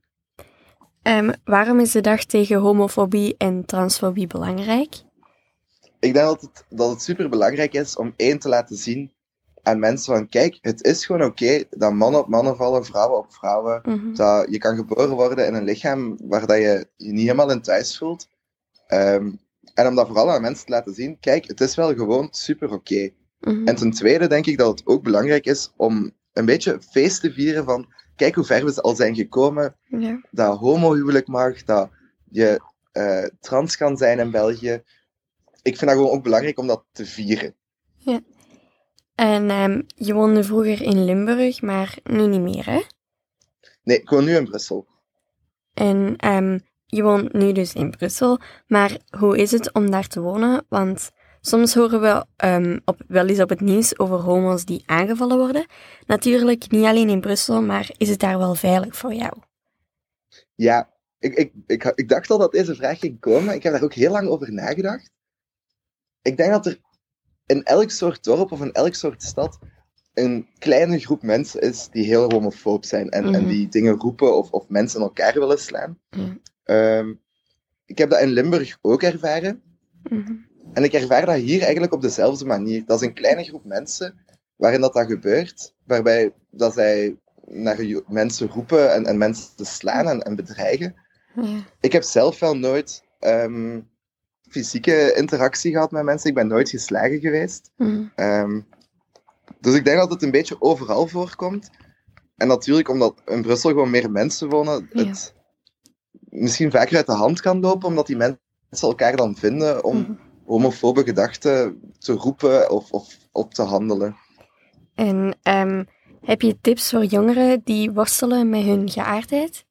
Ehm, 1.01 1.33
waarom 1.43 1.79
is 1.79 1.91
de 1.91 2.01
dag 2.01 2.23
tegen 2.25 2.59
homofobie 2.59 3.35
en 3.37 3.65
transfobie 3.65 4.27
belangrijk? 4.27 4.93
Ik 5.99 6.13
denk 6.13 6.15
dat 6.15 6.41
het, 6.41 6.65
dat 6.69 6.89
het 6.89 7.01
super 7.01 7.29
belangrijk 7.29 7.73
is 7.73 7.95
om 7.95 8.13
één 8.15 8.39
te 8.39 8.49
laten 8.49 8.75
zien 8.75 9.11
aan 9.63 9.79
mensen 9.79 10.13
van 10.13 10.29
kijk, 10.29 10.57
het 10.61 10.83
is 10.83 11.05
gewoon 11.05 11.23
oké 11.23 11.63
dat 11.69 11.93
mannen 11.93 12.21
op 12.21 12.27
mannen 12.27 12.55
vallen, 12.55 12.85
vrouwen 12.85 13.17
op 13.17 13.33
vrouwen. 13.33 13.81
Mhm. 13.85 14.13
Dat 14.13 14.47
je 14.49 14.57
kan 14.57 14.75
geboren 14.75 15.15
worden 15.15 15.47
in 15.47 15.53
een 15.53 15.63
lichaam 15.63 16.17
waar 16.23 16.47
dat 16.47 16.57
je 16.57 16.87
je 16.97 17.11
niet 17.11 17.21
helemaal 17.21 17.51
in 17.51 17.61
thuis 17.61 17.97
voelt. 17.97 18.27
Ehm, 18.87 19.31
en 19.73 19.87
om 19.87 19.95
dat 19.95 20.07
vooral 20.07 20.31
aan 20.31 20.41
mensen 20.41 20.65
te 20.65 20.71
laten 20.71 20.93
zien, 20.93 21.19
kijk, 21.19 21.47
het 21.47 21.61
is 21.61 21.75
wel 21.75 21.93
gewoon 21.93 22.27
super 22.31 22.71
oké. 22.71 23.09
Mhm. 23.39 23.67
En 23.67 23.75
ten 23.75 23.91
tweede 23.91 24.27
denk 24.27 24.45
ik 24.45 24.57
dat 24.57 24.79
het 24.79 24.87
ook 24.87 25.03
belangrijk 25.03 25.45
is 25.45 25.73
om 25.77 26.11
een 26.33 26.45
beetje 26.45 26.81
feest 26.89 27.21
te 27.21 27.33
vieren 27.33 27.65
van, 27.65 27.93
kijk 28.15 28.35
hoe 28.35 28.43
ver 28.43 28.65
we 28.65 28.81
al 28.81 28.95
zijn 28.95 29.15
gekomen, 29.15 29.75
Ja. 29.83 30.21
dat 30.31 30.57
homohuwelijk 30.57 31.27
mag, 31.27 31.63
dat 31.63 31.89
je 32.29 32.61
eh, 32.91 33.25
trans 33.39 33.77
kan 33.77 33.97
zijn 33.97 34.19
in 34.19 34.31
België. 34.31 34.83
Ik 35.61 35.77
vind 35.77 35.91
dat 35.91 35.99
gewoon 35.99 36.09
ook 36.11 36.23
belangrijk 36.23 36.59
om 36.59 36.67
dat 36.67 36.85
te 36.91 37.05
vieren. 37.05 37.55
En 39.21 39.49
ehm, 39.49 39.81
je 39.95 40.13
woonde 40.13 40.43
vroeger 40.43 40.81
in 40.81 41.05
Limburg, 41.05 41.61
maar 41.61 41.97
nu 42.03 42.27
niet 42.27 42.41
meer, 42.41 42.65
hè? 42.65 42.81
Nee, 43.83 43.99
ik 43.99 44.09
woon 44.09 44.25
nu 44.25 44.35
in 44.35 44.45
Brussel. 44.45 44.87
En 45.73 46.15
ehm, 46.17 46.59
je 46.85 47.03
woont 47.03 47.33
nu 47.33 47.51
dus 47.51 47.73
in 47.73 47.89
Brussel, 47.89 48.39
maar 48.67 48.97
hoe 49.17 49.37
is 49.37 49.51
het 49.51 49.73
om 49.73 49.91
daar 49.91 50.07
te 50.07 50.21
wonen? 50.21 50.65
Want 50.69 51.11
soms 51.41 51.73
horen 51.73 52.01
we 52.01 52.25
ehm, 52.35 52.79
op, 52.85 53.01
wel 53.07 53.27
eens 53.27 53.39
op 53.39 53.49
het 53.49 53.59
nieuws 53.59 53.99
over 53.99 54.17
homo's 54.17 54.65
die 54.65 54.83
aangevallen 54.85 55.37
worden. 55.37 55.65
Natuurlijk 56.05 56.71
niet 56.71 56.85
alleen 56.85 57.09
in 57.09 57.21
Brussel, 57.21 57.61
maar 57.61 57.89
is 57.97 58.09
het 58.09 58.19
daar 58.19 58.37
wel 58.37 58.55
veilig 58.55 58.95
voor 58.95 59.13
jou? 59.13 59.33
Ja, 60.55 60.93
ik, 61.19 61.33
ik, 61.33 61.53
ik, 61.67 61.91
ik 61.95 62.09
dacht 62.09 62.29
al 62.29 62.37
dat 62.37 62.51
deze 62.51 62.75
vraag 62.75 62.99
ging 62.99 63.19
komen. 63.19 63.55
Ik 63.55 63.63
heb 63.63 63.73
daar 63.73 63.83
ook 63.83 63.93
heel 63.93 64.11
lang 64.11 64.27
over 64.27 64.53
nagedacht. 64.53 65.11
Ik 66.21 66.37
denk 66.37 66.51
dat 66.51 66.65
er 66.65 66.79
in 67.51 67.63
elk 67.63 67.89
soort 67.91 68.23
dorp 68.23 68.51
of 68.51 68.61
in 68.61 68.71
elk 68.71 68.93
soort 68.93 69.23
stad 69.23 69.59
een 70.13 70.47
kleine 70.59 70.99
groep 70.99 71.21
mensen 71.21 71.61
is 71.61 71.87
die 71.91 72.05
heel 72.05 72.31
homofoob 72.31 72.85
zijn 72.85 73.09
en, 73.09 73.23
en 73.23 73.41
Mhm. 73.41 73.47
die 73.47 73.67
dingen 73.69 73.95
roepen 73.99 74.37
of, 74.37 74.51
of 74.51 74.67
mensen 74.67 74.99
in 74.99 75.05
elkaar 75.05 75.33
willen 75.33 75.59
slaan. 75.59 75.99
Ja. 76.09 76.37
Ehm, 76.63 77.13
ik 77.85 77.97
heb 77.97 78.09
dat 78.09 78.21
in 78.21 78.29
Limburg 78.29 78.77
ook 78.81 79.03
ervaren. 79.03 79.61
Mhm. 80.03 80.33
En 80.73 80.83
ik 80.83 80.93
ervaar 80.93 81.25
dat 81.25 81.35
hier 81.35 81.61
eigenlijk 81.61 81.93
op 81.93 82.01
dezelfde 82.01 82.45
manier. 82.45 82.85
Dat 82.85 83.01
is 83.01 83.07
een 83.07 83.13
kleine 83.13 83.43
groep 83.43 83.65
mensen 83.65 84.15
waarin 84.55 84.81
dat, 84.81 84.93
dat 84.93 85.05
gebeurt, 85.07 85.73
waarbij 85.85 86.33
dat 86.49 86.73
zij 86.73 87.15
naar 87.45 88.01
mensen 88.07 88.47
roepen 88.47 88.93
en, 88.93 89.05
en 89.05 89.17
mensen 89.17 89.55
te 89.55 89.65
slaan 89.65 90.07
en, 90.07 90.21
en 90.21 90.35
bedreigen. 90.35 90.95
Ik 91.79 91.91
heb 91.91 92.03
zelf 92.03 92.39
wel 92.39 92.57
nooit 92.57 93.03
ehm, 93.19 93.79
fysieke 94.51 95.13
interactie 95.15 95.71
gehad 95.71 95.91
met 95.91 96.03
mensen. 96.03 96.29
Ik 96.29 96.35
ben 96.35 96.47
nooit 96.47 96.69
geslagen 96.69 97.19
geweest. 97.19 97.71
Mhm. 97.77 98.03
Ehm, 98.15 98.61
dus 99.59 99.75
ik 99.75 99.85
denk 99.85 99.97
dat 99.97 100.11
het 100.11 100.21
een 100.23 100.31
beetje 100.31 100.61
overal 100.61 101.07
voorkomt. 101.07 101.69
En 102.37 102.47
natuurlijk, 102.47 102.89
omdat 102.89 103.21
in 103.25 103.41
Brussel 103.41 103.69
gewoon 103.69 103.89
meer 103.89 104.11
mensen 104.11 104.49
wonen, 104.49 104.89
Ja. 104.93 105.03
het 105.05 105.33
misschien 106.29 106.71
vaker 106.71 106.95
uit 106.95 107.05
de 107.05 107.11
hand 107.13 107.41
kan 107.41 107.59
lopen, 107.59 107.87
omdat 107.87 108.07
die 108.07 108.15
mensen 108.17 108.39
elkaar 108.69 109.15
dan 109.15 109.35
vinden 109.35 109.83
om 109.83 109.97
Mhm. 109.97 110.11
homofobe 110.45 111.03
gedachten 111.03 111.81
te 111.99 112.13
roepen 112.13 112.69
of, 112.71 112.91
of 112.91 113.17
op 113.31 113.53
te 113.53 113.61
handelen. 113.61 114.15
En 114.95 115.37
ehm, 115.43 115.83
heb 116.21 116.41
je 116.41 116.57
tips 116.61 116.89
voor 116.89 117.05
jongeren 117.05 117.61
die 117.63 117.91
worstelen 117.91 118.49
met 118.49 118.63
hun 118.63 118.89
geaardheid? 118.89 119.65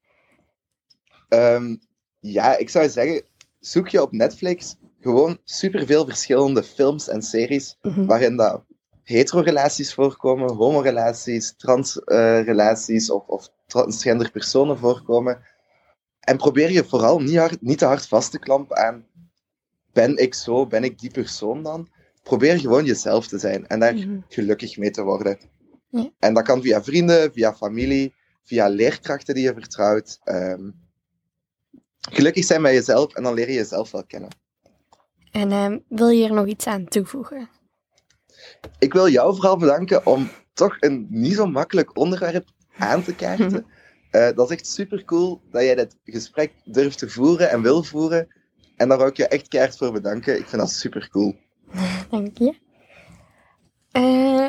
Ehm, 1.29 1.77
ja, 2.21 2.57
ik 2.57 2.71
zou 2.71 2.89
zeggen, 2.89 3.23
zoek 3.61 3.89
je 3.89 4.03
op 4.03 4.13
Netflix 4.13 4.77
gewoon 5.01 5.39
superveel 5.45 6.05
verschillende 6.05 6.63
films 6.63 7.09
en 7.09 7.23
series 7.23 7.77
Mhm. 7.83 8.07
waarin 8.07 8.37
dat 8.37 8.63
hetero-relaties 9.03 9.95
voorkomen, 9.95 10.53
homo-relaties, 10.55 11.55
trans-relaties 11.57 13.11
of, 13.11 13.27
of 13.27 13.49
transgender 13.67 14.31
personen 14.31 14.79
voorkomen. 14.79 15.39
En 16.21 16.37
probeer 16.37 16.71
je 16.71 16.85
vooral 16.85 17.21
niet, 17.21 17.37
hard, 17.37 17.61
niet 17.63 17.79
te 17.79 17.85
hard 17.85 18.07
vast 18.09 18.31
te 18.31 18.39
klampen 18.39 18.77
aan 18.77 19.09
ben 19.93 20.17
ik 20.17 20.35
zo, 20.35 20.67
ben 20.67 20.85
ik 20.85 20.99
die 20.99 21.11
persoon 21.11 21.63
dan? 21.63 21.89
Probeer 22.23 22.59
gewoon 22.61 22.85
jezelf 22.85 23.27
te 23.29 23.39
zijn 23.39 23.67
en 23.67 23.81
daar 23.81 23.95
Mhm. 23.95 24.19
gelukkig 24.29 24.77
mee 24.79 24.91
te 24.91 25.03
worden. 25.03 25.39
Ja. 25.89 26.11
En 26.19 26.35
dat 26.35 26.45
kan 26.45 26.63
via 26.63 26.83
vrienden, 26.85 27.33
via 27.33 27.55
familie, 27.55 28.15
via 28.45 28.69
leerkrachten 28.69 29.35
die 29.35 29.45
je 29.45 29.53
vertrouwt. 29.53 30.21
Ehm, 30.25 30.71
gelukkig 32.01 32.45
zijn 32.45 32.63
met 32.63 32.73
jezelf 32.73 33.15
en 33.15 33.23
dan 33.23 33.35
leer 33.35 33.49
je 33.49 33.55
jezelf 33.55 33.91
wel 33.91 34.05
kennen. 34.05 34.31
En 35.31 35.53
ehm, 35.53 35.79
wil 35.89 36.09
je 36.09 36.25
er 36.25 36.35
nog 36.35 36.47
iets 36.47 36.67
aan 36.67 36.85
toevoegen? 36.85 37.49
Ik 38.79 38.93
wil 38.93 39.09
jou 39.09 39.35
vooral 39.35 39.57
bedanken 39.57 40.07
om 40.07 40.31
toch 40.53 40.77
een 40.81 41.07
niet 41.11 41.35
zo 41.35 41.47
makkelijk 41.47 41.99
onderwerp 41.99 42.49
aan 42.77 43.03
te 43.03 43.15
kaarten. 43.15 43.67
Eh, 44.11 44.35
dat 44.35 44.51
is 44.51 44.57
echt 44.57 44.67
super 44.67 45.05
cool 45.05 45.41
dat 45.51 45.63
jij 45.63 45.75
dit 45.75 45.97
gesprek 46.05 46.53
durft 46.65 46.99
te 46.99 47.09
voeren 47.09 47.51
en 47.51 47.63
wil 47.63 47.83
voeren. 47.83 48.29
En 48.77 48.89
daar 48.89 48.99
wil 48.99 49.07
ik 49.07 49.17
je 49.17 49.29
echt 49.29 49.49
keihard 49.49 49.77
voor 49.77 49.93
bedanken. 49.93 50.39
Ik 50.39 50.47
vind 50.47 50.63
dat 50.63 50.71
super 50.71 51.09
cool. 51.11 51.37
Dank 52.11 52.39
je. 52.39 52.55
Eh, 53.91 54.49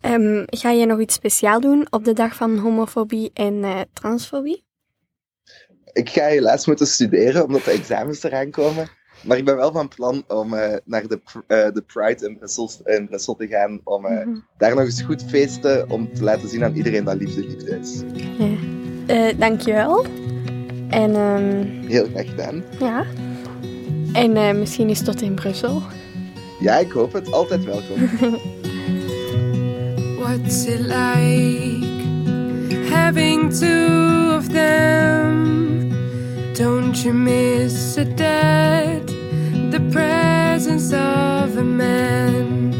ehm, 0.00 0.44
ga 0.46 0.70
je 0.70 0.86
nog 0.86 1.00
iets 1.00 1.14
speciaal 1.14 1.60
doen 1.60 1.86
op 1.90 2.04
de 2.04 2.12
dag 2.12 2.34
van 2.34 2.58
homofobie 2.58 3.30
en 3.34 3.64
eh, 3.64 3.80
transfobie? 3.92 4.64
Ik 5.92 6.08
ga 6.08 6.24
helaas 6.26 6.66
moeten 6.66 6.86
studeren 6.86 7.44
omdat 7.44 7.64
de 7.64 7.70
examens 7.70 8.22
eraan 8.22 8.50
komen. 8.50 8.88
Maar 9.24 9.36
ik 9.36 9.44
ben 9.44 9.56
wel 9.56 9.72
van 9.72 9.88
plan 9.88 10.24
om 10.28 10.54
eh, 10.54 10.76
naar 10.84 11.06
de, 11.08 11.20
eh, 11.46 11.72
de 11.72 11.82
Pride 11.86 12.26
in 12.28 12.38
Brussel, 12.38 12.70
in 12.84 13.06
Brussel 13.08 13.34
te 13.34 13.46
gaan. 13.46 13.80
Om 13.84 14.06
eh, 14.06 14.26
Mhm. 14.26 14.38
daar 14.58 14.74
nog 14.74 14.84
eens 14.84 15.02
goed 15.02 15.24
feesten. 15.28 15.90
Om 15.90 16.14
te 16.14 16.22
laten 16.24 16.48
zien 16.48 16.64
aan 16.64 16.74
iedereen 16.74 17.04
dat 17.04 17.16
liefde 17.16 17.40
liefde 17.40 17.78
is. 17.78 18.02
Ja. 18.38 18.46
Eh, 19.06 19.38
dankjewel. 19.38 20.04
En 20.88 21.14
ehm, 21.14 21.64
Heel 21.86 22.06
graag 22.12 22.28
gedaan. 22.28 22.62
ja. 22.78 23.04
En 24.12 24.36
eh, 24.36 24.52
misschien 24.54 24.88
is 24.88 25.02
tot 25.02 25.22
in 25.22 25.34
Brussel. 25.34 25.82
Ja, 26.60 26.78
ik 26.78 26.90
hoop 26.90 27.12
het. 27.12 27.32
Altijd 27.32 27.64
welkom. 27.64 28.08
What's 30.20 30.64
it 30.64 30.80
like 30.80 31.84
having 32.90 33.50
two 33.58 34.36
of 34.36 34.48
them? 34.48 35.69
Don't 36.60 37.02
you 37.06 37.14
miss 37.14 37.96
a 37.96 38.04
dad? 38.04 39.06
The 39.72 39.80
presence 39.90 40.92
of 40.92 41.56
a 41.56 41.64
man. 41.64 42.74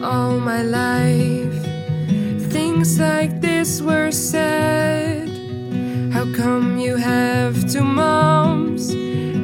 All 0.00 0.38
my 0.38 0.62
life, 0.62 1.64
things 2.52 3.00
like 3.00 3.40
this 3.40 3.82
were 3.82 4.12
said. 4.12 5.30
How 6.12 6.32
come 6.32 6.78
you 6.78 6.94
have 6.94 7.68
two 7.68 7.82
moms 7.82 8.94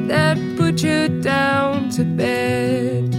that 0.07 0.37
put 0.55 0.81
you 0.83 1.09
down 1.21 1.89
to 1.89 2.05
bed? 2.05 3.16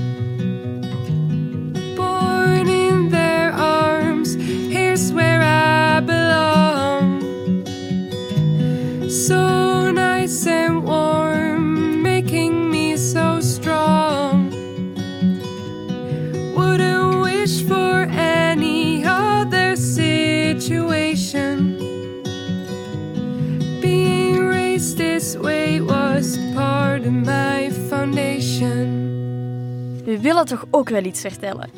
Ook 30.89 31.03
wel 31.03 31.05
iets 31.05 31.21
vertellen. 31.21 31.71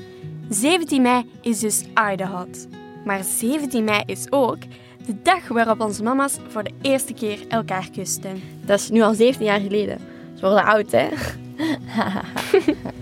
17 0.48 1.02
mei 1.02 1.24
is 1.40 1.58
dus 1.58 1.82
Idehot. 2.12 2.68
Maar 3.04 3.24
17 3.24 3.84
mei 3.84 4.02
is 4.06 4.26
ook 4.30 4.58
de 5.06 5.14
dag 5.22 5.48
waarop 5.48 5.80
onze 5.80 6.02
mama's 6.02 6.38
voor 6.48 6.62
de 6.62 6.72
eerste 6.82 7.12
keer 7.14 7.38
elkaar 7.48 7.88
kusten. 7.92 8.42
Dat 8.64 8.78
is 8.78 8.90
nu 8.90 9.02
al 9.02 9.14
17 9.14 9.46
jaar 9.46 9.60
geleden. 9.60 9.98
Ze 10.34 10.40
worden 10.40 10.64
oud, 10.64 10.90
hè? 10.90 11.08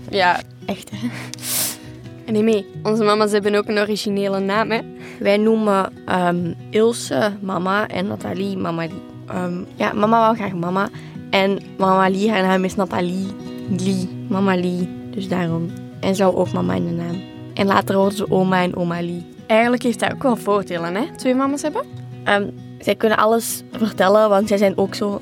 Ja, 0.09 0.39
Echt, 0.65 0.89
hè? 0.89 1.07
en 2.25 2.33
nee, 2.33 2.43
mee. 2.43 2.65
Onze 2.83 3.03
mama's 3.03 3.31
hebben 3.31 3.55
ook 3.55 3.67
een 3.67 3.77
originele 3.77 4.39
naam, 4.39 4.71
hè? 4.71 4.79
Wij 5.19 5.37
noemen 5.37 5.93
ehm, 6.05 6.53
Ilse 6.69 7.31
mama 7.41 7.87
en 7.87 8.07
Nathalie 8.07 8.57
mama 8.57 8.81
Lie. 8.81 9.01
Ehm, 9.27 9.63
ja, 9.75 9.93
mama 9.93 10.19
wou 10.19 10.35
graag 10.35 10.53
mama. 10.53 10.89
En 11.29 11.59
mama 11.77 12.09
Lie, 12.09 12.31
haar 12.31 12.41
naam 12.41 12.63
is 12.63 12.75
Nathalie 12.75 13.27
Lie. 13.69 14.09
Mama 14.29 14.55
Lie. 14.55 14.89
Dus 15.11 15.27
daarom. 15.27 15.69
En 15.99 16.15
zo 16.15 16.31
ook 16.31 16.51
mama 16.51 16.73
in 16.73 16.85
de 16.85 16.91
naam. 16.91 17.21
En 17.53 17.65
later 17.67 17.95
worden 17.95 18.17
ze 18.17 18.31
oma 18.31 18.61
en 18.61 18.75
oma 18.75 19.01
Lie. 19.01 19.25
Eigenlijk 19.47 19.83
heeft 19.83 19.99
dat 19.99 20.13
ook 20.13 20.23
wel 20.23 20.35
voordelen, 20.35 20.95
hè? 20.95 21.03
Twee 21.15 21.35
mama's 21.35 21.61
hebben. 21.61 21.81
Ehm, 22.23 22.47
zij 22.79 22.95
kunnen 22.95 23.17
alles 23.17 23.63
vertellen, 23.71 24.29
want 24.29 24.47
zij 24.47 24.57
zijn 24.57 24.77
ook 24.77 24.95
zo 24.95 25.21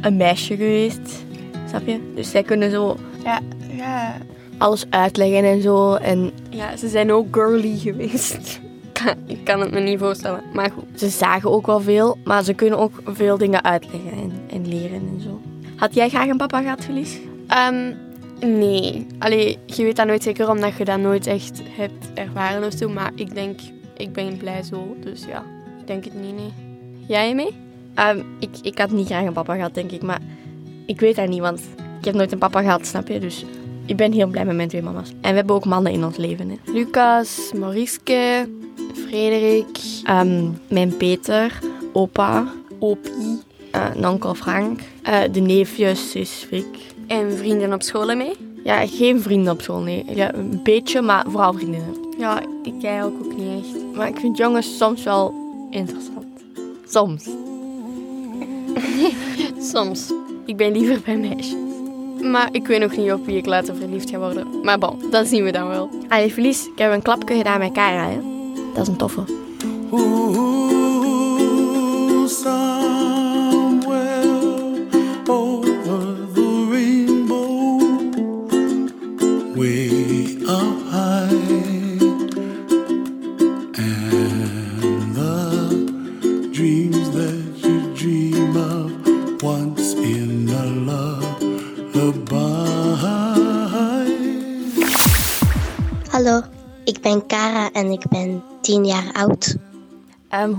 een 0.00 0.16
meisje 0.16 0.56
geweest. 0.56 1.24
Snap 1.68 1.86
je? 1.86 2.12
Dus 2.14 2.30
zij 2.30 2.42
kunnen 2.42 2.70
zo 2.70 2.96
Ja, 3.24 3.40
ja. 3.76 4.14
alles 4.58 4.86
uitleggen 4.90 5.44
en 5.44 5.62
zo. 5.62 5.94
En 5.94 6.30
Ja, 6.50 6.76
ze 6.76 6.88
zijn 6.88 7.12
ook 7.12 7.26
girly 7.30 7.78
geweest. 7.78 8.60
Ik 9.26 9.44
kan 9.44 9.60
het 9.60 9.70
me 9.70 9.80
niet 9.80 9.98
voorstellen, 9.98 10.40
maar 10.52 10.70
goed. 10.70 10.84
ze 11.00 11.08
zagen 11.08 11.50
ook 11.50 11.66
wel 11.66 11.80
veel, 11.80 12.18
maar 12.24 12.44
ze 12.44 12.52
kunnen 12.54 12.78
ook 12.78 12.92
veel 13.06 13.38
dingen 13.38 13.64
uitleggen 13.64 14.10
en, 14.12 14.32
en 14.50 14.68
leren 14.68 15.08
en 15.14 15.20
zo. 15.22 15.40
Had 15.76 15.94
jij 15.94 16.08
graag 16.08 16.28
een 16.28 16.36
papa 16.36 16.60
gehad, 16.62 16.84
Felice? 16.84 17.18
Ehm, 17.46 17.92
nee. 18.40 19.06
Allee, 19.18 19.58
je 19.66 19.82
weet 19.82 19.96
dat 19.96 20.06
nooit 20.06 20.22
zeker 20.22 20.50
omdat 20.50 20.76
je 20.76 20.84
dat 20.84 20.98
nooit 20.98 21.26
echt 21.26 21.62
hebt 21.68 22.12
ervaren 22.14 22.64
of 22.64 22.72
zo. 22.72 22.88
Maar 22.88 23.12
ik 23.14 23.34
denk, 23.34 23.60
ik 23.96 24.12
ben 24.12 24.36
blij 24.36 24.62
zo. 24.62 24.96
Dus 25.00 25.24
ja, 25.24 25.44
ik 25.80 25.86
denk 25.86 26.04
het 26.04 26.14
niet, 26.14 26.34
nee. 26.34 26.52
Jij 27.06 27.34
mee? 27.34 27.54
Ehm, 27.94 28.22
ik, 28.38 28.50
ik 28.62 28.78
had 28.78 28.90
niet 28.90 29.06
graag 29.06 29.24
een 29.24 29.32
papa 29.32 29.54
gehad, 29.54 29.74
denk 29.74 29.90
ik. 29.90 30.02
Maar 30.02 30.20
ik 30.86 31.00
weet 31.00 31.16
dat 31.16 31.28
niet, 31.28 31.40
want 31.40 31.60
ik 31.98 32.04
heb 32.04 32.14
nooit 32.14 32.32
een 32.32 32.38
papa 32.38 32.60
gehad, 32.62 32.86
snap 32.86 33.08
je? 33.08 33.18
Dus 33.18 33.44
ik 33.86 33.96
ben 33.96 34.12
heel 34.12 34.28
blij 34.28 34.44
met 34.44 34.56
mijn 34.56 34.68
twee 34.68 34.82
mama's. 34.82 35.10
En 35.20 35.30
we 35.30 35.36
hebben 35.36 35.54
ook 35.54 35.64
mannen 35.64 35.92
in 35.92 36.04
ons 36.04 36.16
leven. 36.16 36.48
Hè. 36.48 36.72
Lucas, 36.72 37.52
Mariske, 37.58 38.48
Frederik, 39.06 39.78
Ehm, 40.04 40.48
mijn 40.68 40.96
Peter, 40.96 41.58
opa, 41.92 42.52
Opie 42.78 43.40
een 43.70 44.08
onkel 44.08 44.34
Frank, 44.34 44.80
eh, 45.02 45.20
de 45.32 45.40
neefjes, 45.40 46.10
zus 46.10 46.30
Frik. 46.30 46.78
En 47.10 47.36
vrienden 47.36 47.72
op 47.72 47.82
school 47.82 48.16
mee. 48.16 48.32
Ja, 48.64 48.86
geen 48.86 49.20
vrienden 49.20 49.52
op 49.52 49.60
school, 49.60 49.80
nee. 49.80 50.04
Ja, 50.14 50.34
een 50.34 50.60
beetje, 50.62 51.00
maar 51.00 51.24
vooral 51.28 51.52
vriendinnen. 51.52 51.94
Ja, 52.18 52.42
ik 52.62 52.84
eigenlijk 52.84 53.24
ook 53.24 53.36
niet 53.36 53.64
echt. 53.64 53.94
Maar 53.94 54.08
ik 54.08 54.18
vind 54.18 54.36
jongens 54.36 54.76
soms 54.76 55.02
wel 55.02 55.34
interessant. 55.70 56.26
Soms. 56.88 57.28
Soms. 59.72 60.12
Ik 60.44 60.56
ben 60.56 60.72
liever 60.72 61.00
bij 61.04 61.16
meisjes. 61.16 61.56
Maar 62.22 62.48
ik 62.52 62.66
weet 62.66 62.80
nog 62.80 62.96
niet 62.96 63.12
op 63.12 63.26
wie 63.26 63.36
ik 63.36 63.46
later 63.46 63.74
verliefd 63.74 64.10
ga 64.10 64.18
worden. 64.18 64.46
Maar 64.62 64.78
bon, 64.78 64.98
dat 65.10 65.26
zien 65.26 65.44
we 65.44 65.52
dan 65.52 65.68
wel. 65.68 65.88
Allee, 66.08 66.30
Felice, 66.30 66.70
ik 66.70 66.78
heb 66.78 66.92
een 66.92 67.02
klapje 67.02 67.36
gedaan 67.36 67.58
met 67.58 67.72
Cara, 67.72 68.08
hè. 68.08 68.20
Dat 68.74 68.82
is 68.82 68.88
een 68.88 68.96
toffe. 68.96 69.22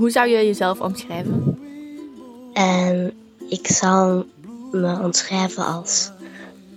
Hoe 0.01 0.09
zou 0.09 0.27
je 0.27 0.45
jezelf 0.45 0.81
omschrijven? 0.81 1.59
En 2.53 3.13
ik 3.49 3.67
zal 3.67 4.25
me 4.71 4.99
omschrijven 4.99 5.65
als 5.65 6.11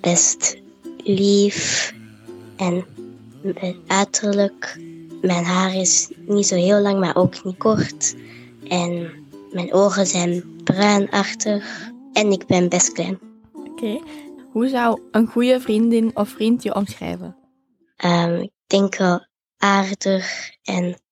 best 0.00 0.56
lief 0.96 1.92
en 2.56 2.84
mijn 3.42 3.76
uiterlijk. 3.86 4.80
Mijn 5.22 5.44
haar 5.44 5.74
is 5.74 6.10
niet 6.26 6.46
zo 6.46 6.54
heel 6.54 6.80
lang, 6.80 7.00
maar 7.00 7.16
ook 7.16 7.44
niet 7.44 7.56
kort. 7.56 8.14
En 8.68 9.10
mijn 9.52 9.72
ogen 9.72 10.06
zijn 10.06 10.44
bruinachtig. 10.64 11.90
En 12.12 12.32
ik 12.32 12.46
ben 12.46 12.68
best 12.68 12.92
klein. 12.92 13.18
Oké. 13.52 14.00
Hoe 14.52 14.68
zou 14.68 15.00
een 15.10 15.26
goede 15.26 15.60
vriendin 15.60 16.10
of 16.16 16.28
vriend 16.28 16.62
je 16.62 16.74
omschrijven? 16.74 17.36
Ehm, 17.96 18.34
ik 18.40 18.50
denk 18.66 18.96
wel 18.96 19.26
aardig 19.58 20.50
en 20.62 21.02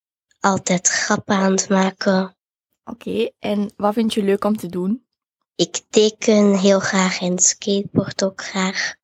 altijd 0.43 0.89
grappen 0.89 1.37
aan 1.37 1.53
het 1.53 1.69
maken. 1.69 2.37
Oké, 2.85 3.31
en 3.39 3.73
wat 3.77 3.95
vind 3.95 4.15
je 4.15 4.23
leuk 4.23 4.45
om 4.45 4.57
te 4.57 4.67
doen? 4.67 5.07
Ik 5.55 5.81
teken 5.91 6.59
heel 6.59 6.81
graag 6.81 7.21
en 7.21 7.39
skateboard 7.39 8.25
ook 8.25 8.45
graag. 8.45 8.95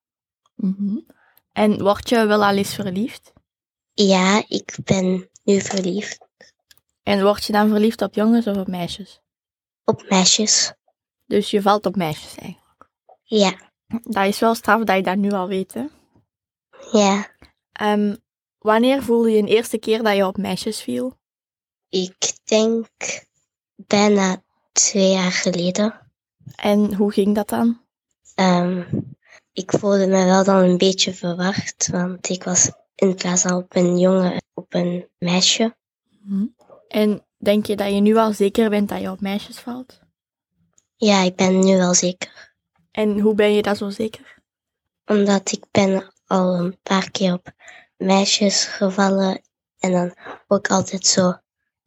Mhm. 0.55 0.97
En 1.51 1.81
word 1.83 2.09
je 2.09 2.25
wel 2.25 2.43
al 2.45 2.55
eens 2.55 2.73
verliefd? 2.75 3.33
Ja, 3.93 4.43
ik 4.47 4.77
ben 4.83 5.29
nu 5.43 5.61
verliefd 5.61 6.17
En 7.03 7.23
word 7.23 7.45
je 7.45 7.51
dan 7.53 7.69
verliefd 7.69 8.01
op 8.01 8.13
jongens 8.13 8.47
of 8.47 8.57
op 8.57 8.67
meisjes? 8.67 9.21
op 9.85 10.05
meisjes. 10.09 10.73
Dus 11.25 11.51
je 11.51 11.61
valt 11.61 11.85
op 11.85 11.95
meisjes 11.95 12.35
eigenlijk. 12.35 12.89
Ja, 13.23 13.71
Dat 14.03 14.25
is 14.25 14.39
wel 14.39 14.55
straf 14.55 14.83
dat 14.83 14.95
je 14.95 15.03
dat 15.03 15.17
nu 15.17 15.31
al 15.31 15.47
weet, 15.47 15.73
hè? 15.73 15.85
ja. 16.91 17.27
Ehm, 17.71 18.15
wanneer 18.57 19.03
voelde 19.03 19.29
je 19.31 19.37
een 19.37 19.47
eerste 19.47 19.77
keer 19.77 20.03
dat 20.03 20.15
je 20.15 20.25
op 20.27 20.37
meisjes 20.37 20.81
viel? 20.81 21.17
Ik 21.89 22.33
denk 22.43 22.87
bijna 23.75 24.43
twee 24.71 25.11
jaar 25.11 25.31
geleden. 25.31 26.11
En 26.55 26.93
hoe 26.93 27.11
ging 27.11 27.35
dat 27.35 27.49
dan? 27.49 27.81
Ehm, 28.35 28.83
ik 29.53 29.71
voelde 29.71 30.07
me 30.07 30.25
wel 30.25 30.43
dan 30.43 30.63
een 30.63 30.77
beetje 30.77 31.13
verward, 31.13 31.87
want 31.91 32.29
ik 32.29 32.43
was 32.43 32.71
in 32.95 33.15
plaats 33.15 33.41
van 33.41 33.53
op 33.53 33.75
een 33.75 33.99
jongen 33.99 34.41
op 34.53 34.73
een 34.73 35.07
meisje. 35.17 35.75
En 36.87 37.25
denk 37.37 37.65
je 37.65 37.75
dat 37.75 37.93
je 37.93 37.99
nu 37.99 38.15
al 38.15 38.33
zeker 38.33 38.69
bent 38.69 38.89
dat 38.89 39.01
je 39.01 39.11
op 39.11 39.21
meisjes 39.21 39.59
valt? 39.59 39.99
Ja, 40.95 41.21
ik 41.21 41.35
ben 41.35 41.59
nu 41.59 41.77
wel 41.77 41.93
zeker. 41.93 42.55
En 42.91 43.19
hoe 43.19 43.35
ben 43.35 43.53
je 43.53 43.61
dat 43.61 43.77
zo 43.77 43.89
zeker? 43.89 44.37
Omdat 45.05 45.51
ik 45.51 45.63
ben 45.71 46.13
al 46.25 46.55
een 46.55 46.79
paar 46.83 47.11
keer 47.11 47.33
op 47.33 47.51
meisjes 47.97 48.65
gevallen. 48.65 49.41
En 49.79 49.91
dan 49.91 50.15
ook 50.47 50.67
altijd 50.67 51.05
zo, 51.05 51.33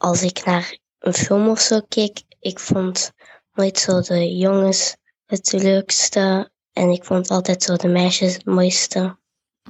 als 0.03 0.23
ik 0.23 0.45
naar 0.45 0.79
een 0.99 1.15
film 1.15 1.49
of 1.49 1.61
zo 1.61 1.81
keek, 1.89 2.23
ik 2.41 2.59
vond 2.59 3.13
nooit 3.53 3.79
zo 3.79 4.01
de 4.01 4.37
jongens 4.37 4.97
het 5.27 5.53
leukste. 5.53 6.51
En 6.73 6.91
ik 6.91 7.05
vond 7.05 7.31
altijd 7.31 7.63
zo 7.63 7.77
de 7.77 7.89
meisjes 7.89 8.33
het 8.35 8.45
mooiste. 8.45 9.19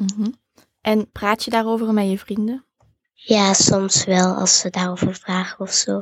Mhm. 0.00 0.30
En 0.80 1.10
praat 1.10 1.44
je 1.44 1.50
daarover 1.50 1.92
met 1.92 2.10
je 2.10 2.18
vrienden? 2.18 2.66
Ja, 3.12 3.52
soms 3.52 4.04
wel 4.04 4.34
als 4.34 4.58
ze 4.58 4.70
daarover 4.70 5.14
vragen 5.14 5.60
of 5.60 5.72
zo. 5.72 6.00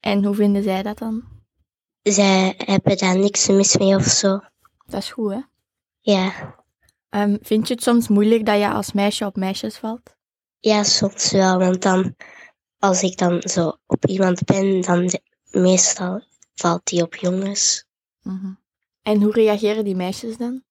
En 0.00 0.24
hoe 0.24 0.34
vinden 0.34 0.62
zij 0.62 0.82
dat 0.82 0.98
dan? 0.98 1.24
Zij 2.02 2.54
hebben 2.56 2.96
daar 2.98 3.18
niks 3.18 3.46
mis 3.46 3.76
mee 3.76 3.94
of 3.96 4.04
zo. 4.04 4.40
Dat 4.86 5.02
is 5.02 5.10
goed, 5.10 5.32
hè? 5.32 5.40
Ja, 6.00 6.54
Ehm, 7.08 7.36
vind 7.42 7.68
je 7.68 7.74
het 7.74 7.82
soms 7.82 8.08
moeilijk 8.08 8.46
dat 8.46 8.58
je 8.58 8.70
als 8.70 8.92
meisje 8.92 9.24
op 9.26 9.36
meisjes 9.36 9.76
valt? 9.76 10.14
ja 10.58 10.82
soms 10.82 11.30
wel. 11.30 11.58
Want 11.58 11.82
dan, 11.82 12.16
als 12.78 13.02
ik 13.02 13.18
dan 13.18 13.42
zo 13.42 13.76
op 13.86 14.06
iemand 14.06 14.44
ben, 14.44 14.80
dan 14.80 15.06
de- 15.06 15.22
meestal 15.50 16.22
valt 16.54 16.86
die 16.86 17.02
op 17.02 17.14
jongens. 17.14 17.84
Mhm. 18.22 18.52
En 19.02 19.22
hoe 19.22 19.32
reageren 19.32 19.84
die 19.84 19.96
meisjes 19.96 20.36
dan? 20.36 20.62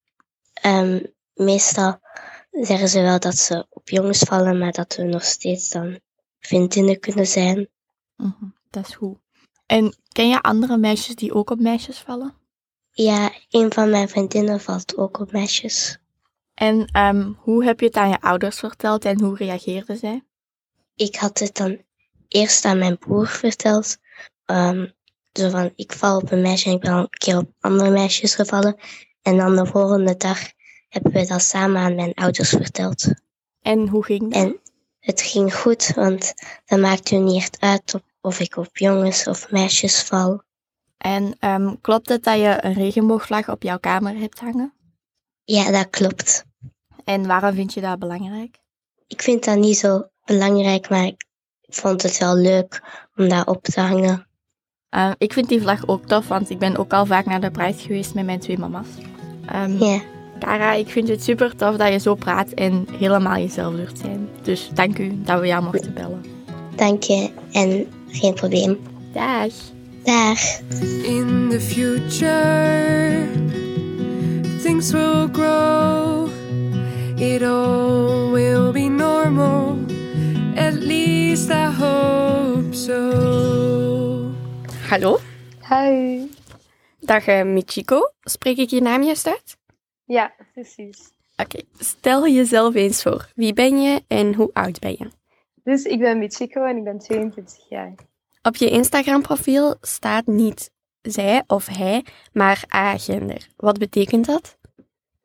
Ehm, 0.54 1.04
meestal 1.34 2.00
zeggen 2.52 2.90
ze 2.90 3.02
wel 3.02 3.20
dat 3.20 3.38
ze 3.38 3.66
op 3.70 3.90
jongens 3.90 4.20
vallen, 4.20 4.58
maar 4.58 4.72
dat 4.72 4.96
we 4.96 5.04
nog 5.04 5.24
steeds 5.24 5.70
dan 5.70 6.00
vriendinnen 6.40 7.00
kunnen 7.00 7.28
zijn. 7.28 7.70
Mhm, 8.16 8.46
Dat 8.70 8.88
is 8.88 8.96
goed. 8.96 9.18
En 9.66 9.96
ken 10.12 10.30
je 10.30 10.42
andere 10.42 10.78
meisjes 10.78 11.16
die 11.16 11.34
ook 11.34 11.50
op 11.50 11.60
meisjes 11.60 11.98
vallen? 12.00 12.34
Ja, 12.92 13.32
een 13.50 13.74
van 13.74 13.90
mijn 13.90 14.10
vriendinnen 14.10 14.60
valt 14.62 14.98
ook 14.98 15.20
op 15.20 15.32
meisjes. 15.32 15.98
En 16.54 16.86
ehm, 16.86 17.32
hoe 17.38 17.64
heb 17.64 17.80
je 17.80 17.86
het 17.86 17.96
aan 17.96 18.10
je 18.10 18.22
ouders 18.22 18.60
verteld 18.60 19.06
en 19.06 19.22
hoe 19.22 19.36
reageerden 19.36 19.98
zij? 19.98 20.24
Ik 20.96 21.16
had 21.16 21.40
het 21.40 21.56
dan 21.56 21.82
eerst 22.36 22.66
aan 22.66 22.78
mijn 22.78 22.98
broer 22.98 23.28
verteld. 23.28 23.98
Ehm, 24.46 24.88
zo 25.34 25.50
van, 25.50 25.72
ik 25.76 25.94
val 25.94 26.18
op 26.18 26.32
een 26.32 26.42
meisje 26.42 26.70
en 26.70 26.76
ik 26.76 26.82
ben 26.82 26.92
al 26.92 27.00
een 27.00 27.10
keer 27.10 27.38
op 27.38 27.50
andere 27.60 27.90
meisjes 27.90 28.36
gevallen. 28.36 28.76
En 29.22 29.38
dan 29.38 29.56
de 29.56 29.66
volgende 29.66 30.18
dag 30.18 30.40
hebben 30.90 31.12
we 31.12 31.26
dat 31.26 31.42
samen 31.42 31.82
aan 31.82 31.96
mijn 31.96 32.14
ouders 32.14 32.50
verteld. 32.50 33.08
En 33.62 33.88
hoe 33.88 34.04
ging 34.04 34.34
dat? 34.34 34.44
En 34.44 34.60
het 35.00 35.22
ging 35.22 35.56
goed, 35.56 35.92
want 35.96 36.34
dat 36.66 36.80
maakt 36.80 37.12
u 37.12 37.16
niet 37.16 37.36
echt 37.36 37.60
uit 37.60 37.96
of, 38.22 38.40
ik 38.40 38.58
op 38.58 38.78
jongens 38.78 39.28
of 39.28 39.52
meisjes 39.52 40.04
val. 40.04 40.44
En 40.98 41.36
ehm, 41.40 41.76
klopt 41.82 42.10
het 42.10 42.24
dat 42.24 42.38
je 42.38 42.58
een 42.62 42.74
regenboogvlag 42.74 43.50
op 43.50 43.64
jouw 43.64 43.80
kamer 43.80 44.16
hebt 44.16 44.40
hangen? 44.40 44.74
Ja, 45.44 45.72
dat 45.72 45.90
klopt. 45.90 46.46
En 47.04 47.28
waarom 47.28 47.54
vind 47.54 47.74
je 47.74 47.82
dat 47.82 48.00
belangrijk? 48.00 48.58
Ik 49.08 49.22
vind 49.22 49.44
dat 49.44 49.58
niet 49.58 49.78
zo 49.78 50.08
belangrijk, 50.26 50.90
maar 50.90 51.06
ik 51.06 51.25
vond 51.78 52.02
het 52.02 52.18
wel 52.18 52.36
leuk 52.36 52.82
om 53.16 53.30
dat 53.30 53.48
op 53.48 53.64
te 53.64 53.82
hangen. 53.82 54.28
Uh, 54.96 55.12
ik 55.18 55.34
vind 55.34 55.50
die 55.50 55.62
vlag 55.62 55.88
ook 55.88 56.06
tof, 56.06 56.28
want 56.28 56.50
ik 56.50 56.60
ben 56.60 56.78
ook 56.78 56.94
al 56.94 57.06
vaak 57.06 57.26
naar 57.26 57.42
de 57.42 57.52
Pride 57.52 57.78
geweest 57.78 58.14
met 58.14 58.26
mijn 58.26 58.40
twee 58.40 58.58
mama's. 58.58 58.88
Um, 59.56 59.78
Ja, 59.78 60.00
Cara, 60.40 60.74
ik 60.74 60.90
vind 60.90 61.08
het 61.08 61.24
super 61.24 61.56
tof 61.56 61.76
dat 61.76 61.92
je 61.92 62.00
zo 62.00 62.16
praat 62.16 62.50
en 62.50 62.88
helemaal 62.92 63.38
jezelf 63.38 63.76
durft 63.76 63.98
zijn. 63.98 64.30
Dus 64.42 64.70
dank 64.74 64.98
u 64.98 65.22
dat 65.24 65.40
we 65.40 65.48
jou 65.48 65.64
mochten 65.64 65.94
bellen. 65.94 66.26
dank 66.76 67.04
je 67.04 67.30
en 67.52 67.88
geen 68.08 68.34
probleem. 68.34 68.78
Dag. 69.14 69.54
Dag. 70.04 70.60
In 71.04 71.48
the 71.50 71.62
future, 71.62 72.75
Hallo. 84.90 85.18
Hi. 85.70 86.28
Dag 87.00 87.28
eh, 87.28 87.44
Michiko. 87.44 88.12
Spreek 88.22 88.58
ik 88.58 88.70
je 88.70 88.82
naam 88.82 89.04
juist 89.04 89.28
uit? 89.28 89.58
Ja, 90.04 90.34
precies. 90.54 91.12
Oké, 91.38 91.60
stel 91.78 92.28
jezelf 92.28 92.76
eens 92.76 93.02
voor. 93.02 93.32
Wie 93.36 93.54
ben 93.54 93.82
je 93.82 94.04
en 94.08 94.34
hoe 94.34 94.50
oud 94.54 94.80
ben 94.80 94.92
je? 94.92 95.10
Dus 95.64 95.84
ik 95.84 96.00
ben 96.00 96.18
Michiko 96.18 96.64
en 96.64 96.78
ik 96.78 96.84
ben 96.84 97.00
22 97.00 97.70
jaar. 97.70 97.94
Op 98.42 98.56
je 98.56 98.70
Instagram-profiel 98.70 99.76
staat 99.82 100.26
niet 100.26 100.72
zij 101.02 101.44
of 101.48 101.68
hij, 101.68 102.06
maar 102.34 102.64
agender. 102.68 103.48
Wat 103.56 103.78
betekent 103.78 104.26
dat? 104.26 104.58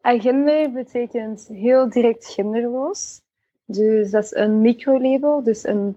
Agender 0.01 0.73
betekent 0.73 1.49
heel 1.53 1.91
direct 1.91 2.27
genderloos. 2.27 3.21
Dus 3.65 4.11
dat 4.11 4.25
is 4.25 4.35
een 4.35 4.61
microlabel, 4.61 5.43
dus 5.43 5.67
een, 5.67 5.97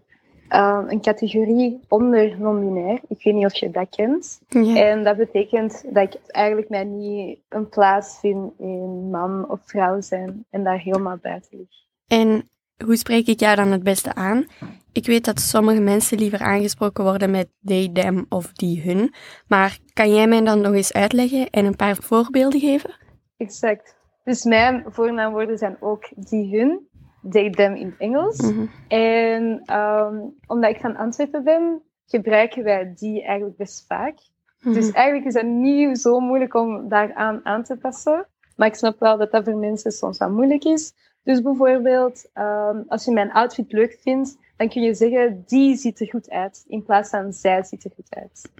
eh, 0.53 0.83
een 0.87 1.01
categorie 1.01 1.79
onder 1.87 2.39
non-binair. 2.39 2.99
Ik 3.07 3.23
weet 3.23 3.33
niet 3.33 3.45
of 3.45 3.55
je 3.55 3.71
dat 3.71 3.89
kent. 3.89 4.41
Ja. 4.47 4.75
En 4.75 5.03
dat 5.03 5.17
betekent 5.17 5.83
dat 5.93 6.13
ik 6.13 6.19
eigenlijk 6.27 6.69
mij 6.69 6.83
niet 6.83 7.39
een 7.49 7.69
plaats 7.69 8.19
vind 8.19 8.51
in 8.59 9.09
man 9.09 9.49
of 9.49 9.59
vrouw 9.65 10.01
zijn 10.01 10.45
en 10.49 10.63
daar 10.63 10.79
helemaal 10.79 11.17
buiten 11.21 11.57
lig. 11.57 11.67
En 12.07 12.49
hoe 12.85 12.95
spreek 12.95 13.27
ik 13.27 13.39
jou 13.39 13.55
dan 13.55 13.71
het 13.71 13.83
beste 13.83 14.15
aan? 14.15 14.45
Ik 14.91 15.05
weet 15.05 15.25
dat 15.25 15.39
sommige 15.39 15.81
mensen 15.81 16.17
liever 16.17 16.39
aangesproken 16.39 17.03
worden 17.03 17.31
met 17.31 17.47
they, 17.65 17.89
them 17.93 18.25
of 18.29 18.53
die, 18.53 18.81
hun. 18.81 19.13
Maar 19.47 19.77
kan 19.93 20.15
jij 20.15 20.27
mij 20.27 20.43
dan 20.43 20.61
nog 20.61 20.73
eens 20.73 20.93
uitleggen 20.93 21.49
en 21.49 21.65
een 21.65 21.75
paar 21.75 21.95
voorbeelden 21.95 22.59
geven? 22.59 22.95
Exact. 23.37 23.95
Dus 24.23 24.43
mijn 24.43 24.83
voornaamwoorden 24.87 25.57
zijn 25.57 25.77
ook 25.79 26.09
die, 26.15 26.57
hun, 26.57 26.87
they, 27.29 27.49
them 27.49 27.75
in 27.75 27.95
Engels. 27.97 28.41
Mhm. 28.41 28.65
En 28.87 29.61
ehm, 29.65 30.15
omdat 30.47 30.69
ik 30.69 30.79
van 30.79 30.95
Antwerpen 30.95 31.43
ben, 31.43 31.81
gebruiken 32.05 32.63
wij 32.63 32.93
die 32.95 33.23
eigenlijk 33.23 33.57
best 33.57 33.85
vaak. 33.87 34.17
Dus 34.63 34.91
eigenlijk 34.91 35.25
is 35.25 35.33
het 35.33 35.45
niet 35.45 35.99
zo 35.99 36.19
moeilijk 36.19 36.53
om 36.53 36.89
daaraan 36.89 37.45
aan 37.45 37.63
te 37.63 37.77
passen. 37.77 38.27
Maar 38.55 38.67
ik 38.67 38.75
snap 38.75 38.99
wel 38.99 39.17
dat 39.17 39.31
dat 39.31 39.43
voor 39.43 39.55
mensen 39.55 39.91
soms 39.91 40.17
wel 40.17 40.31
moeilijk 40.31 40.63
is. 40.63 40.93
Dus 41.23 41.41
bijvoorbeeld, 41.41 42.29
ehm, 42.33 42.81
als 42.87 43.05
je 43.05 43.11
mijn 43.11 43.31
outfit 43.31 43.71
leuk 43.71 43.97
vindt, 44.01 44.37
dan 44.57 44.69
kun 44.69 44.81
je 44.81 44.93
zeggen, 44.93 45.43
die 45.45 45.75
ziet 45.75 45.99
er 45.99 46.09
goed 46.09 46.29
uit, 46.29 46.63
in 46.67 46.83
plaats 46.83 47.09
van 47.09 47.33
zij 47.33 47.63
ziet 47.63 47.83
er 47.83 47.91
goed 47.95 48.15
uit. 48.15 48.51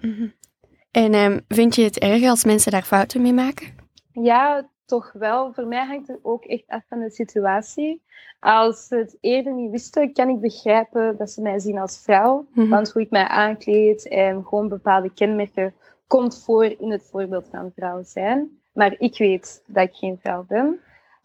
En 0.90 1.14
ehm, 1.14 1.40
vind 1.48 1.74
je 1.74 1.82
het 1.82 1.98
erg 1.98 2.24
als 2.24 2.44
mensen 2.44 2.72
daar 2.72 2.82
fouten 2.82 3.22
mee 3.22 3.32
maken? 3.32 3.66
Ja, 4.12 4.68
toch 4.86 5.12
wel. 5.12 5.52
Voor 5.52 5.66
mij 5.66 5.86
hangt 5.86 6.08
het 6.08 6.18
ook 6.22 6.44
echt 6.44 6.64
af 6.66 6.82
van 6.88 6.98
de 6.98 7.10
situatie. 7.10 8.02
Als 8.40 8.86
ze 8.86 8.96
het 8.96 9.18
eerder 9.20 9.52
niet 9.52 9.70
wisten, 9.70 10.12
kan 10.12 10.28
ik 10.28 10.40
begrijpen 10.40 11.16
dat 11.16 11.30
ze 11.30 11.42
mij 11.42 11.58
zien 11.58 11.78
als 11.78 12.02
vrouw. 12.02 12.46
Mhm. 12.52 12.68
Want 12.68 12.92
hoe 12.92 13.02
ik 13.02 13.10
mij 13.10 13.26
aankleed 13.26 14.08
en 14.08 14.44
gewoon 14.44 14.68
bepaalde 14.68 15.10
kenmerken 15.10 15.74
komt 16.06 16.42
voor 16.44 16.64
in 16.64 16.90
het 16.90 17.02
voorbeeld 17.10 17.48
van 17.50 17.72
vrouw 17.76 18.02
zijn. 18.02 18.58
Maar 18.72 18.94
ik 18.98 19.18
weet 19.18 19.62
dat 19.66 19.88
ik 19.88 19.94
geen 19.94 20.18
vrouw 20.18 20.44
ben. 20.48 20.80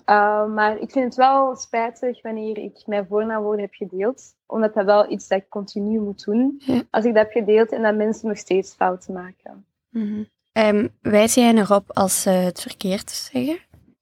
Uh, 0.10 0.46
maar 0.46 0.78
ik 0.78 0.92
vind 0.92 1.06
het 1.06 1.16
wel 1.16 1.56
spijtig 1.56 2.22
wanneer 2.22 2.58
ik 2.58 2.84
mijn 2.86 3.08
voornaamwoorden 3.08 3.62
heb 3.62 3.74
gedeeld. 3.74 4.36
Omdat 4.46 4.74
dat 4.74 4.86
wel 4.86 5.12
iets 5.12 5.28
dat 5.28 5.40
ik 5.40 5.50
continu 5.50 6.00
moet 6.00 6.24
doen. 6.26 6.62
Als 6.90 7.06
ik 7.06 7.14
dat 7.14 7.24
heb 7.24 7.32
gedeeld 7.32 7.72
en 7.72 7.82
dat 7.82 7.96
mensen 7.96 8.28
nog 8.28 8.38
steeds 8.38 8.76
fouten 8.76 9.14
maken. 9.14 9.66
Ehm, 10.52 10.88
wijs 11.02 11.34
jij 11.34 11.54
erop 11.54 11.92
als 11.94 12.22
ze 12.22 12.30
het 12.30 12.62
verkeerd 12.62 13.10
zeggen? 13.10 13.60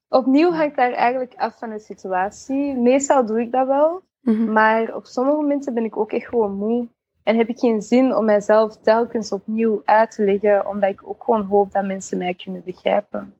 Opnieuw 0.09 0.51
hangt 0.51 0.75
daar 0.75 0.91
eigenlijk 0.91 1.33
af 1.35 1.57
van 1.57 1.69
de 1.69 1.79
situatie. 1.79 2.73
Meestal 2.73 3.25
doe 3.25 3.41
ik 3.41 3.51
dat 3.51 3.67
wel. 3.67 4.01
Mhm. 4.21 4.51
Maar 4.51 4.95
op 4.95 5.05
sommige 5.05 5.37
momenten 5.37 5.73
ben 5.73 5.83
ik 5.83 5.97
ook 5.97 6.11
echt 6.11 6.27
gewoon 6.27 6.53
moe. 6.53 6.87
En 7.23 7.37
heb 7.37 7.47
ik 7.47 7.59
geen 7.59 7.81
zin 7.81 8.15
om 8.15 8.25
mijzelf 8.25 8.77
telkens 8.77 9.31
opnieuw 9.31 9.81
uit 9.85 10.11
te 10.11 10.23
leggen, 10.23 10.67
omdat 10.67 10.89
ik 10.89 11.07
ook 11.07 11.23
gewoon 11.23 11.45
hoop 11.45 11.71
dat 11.71 11.85
mensen 11.85 12.17
mij 12.17 12.33
kunnen 12.33 12.61
begrijpen. 12.65 13.33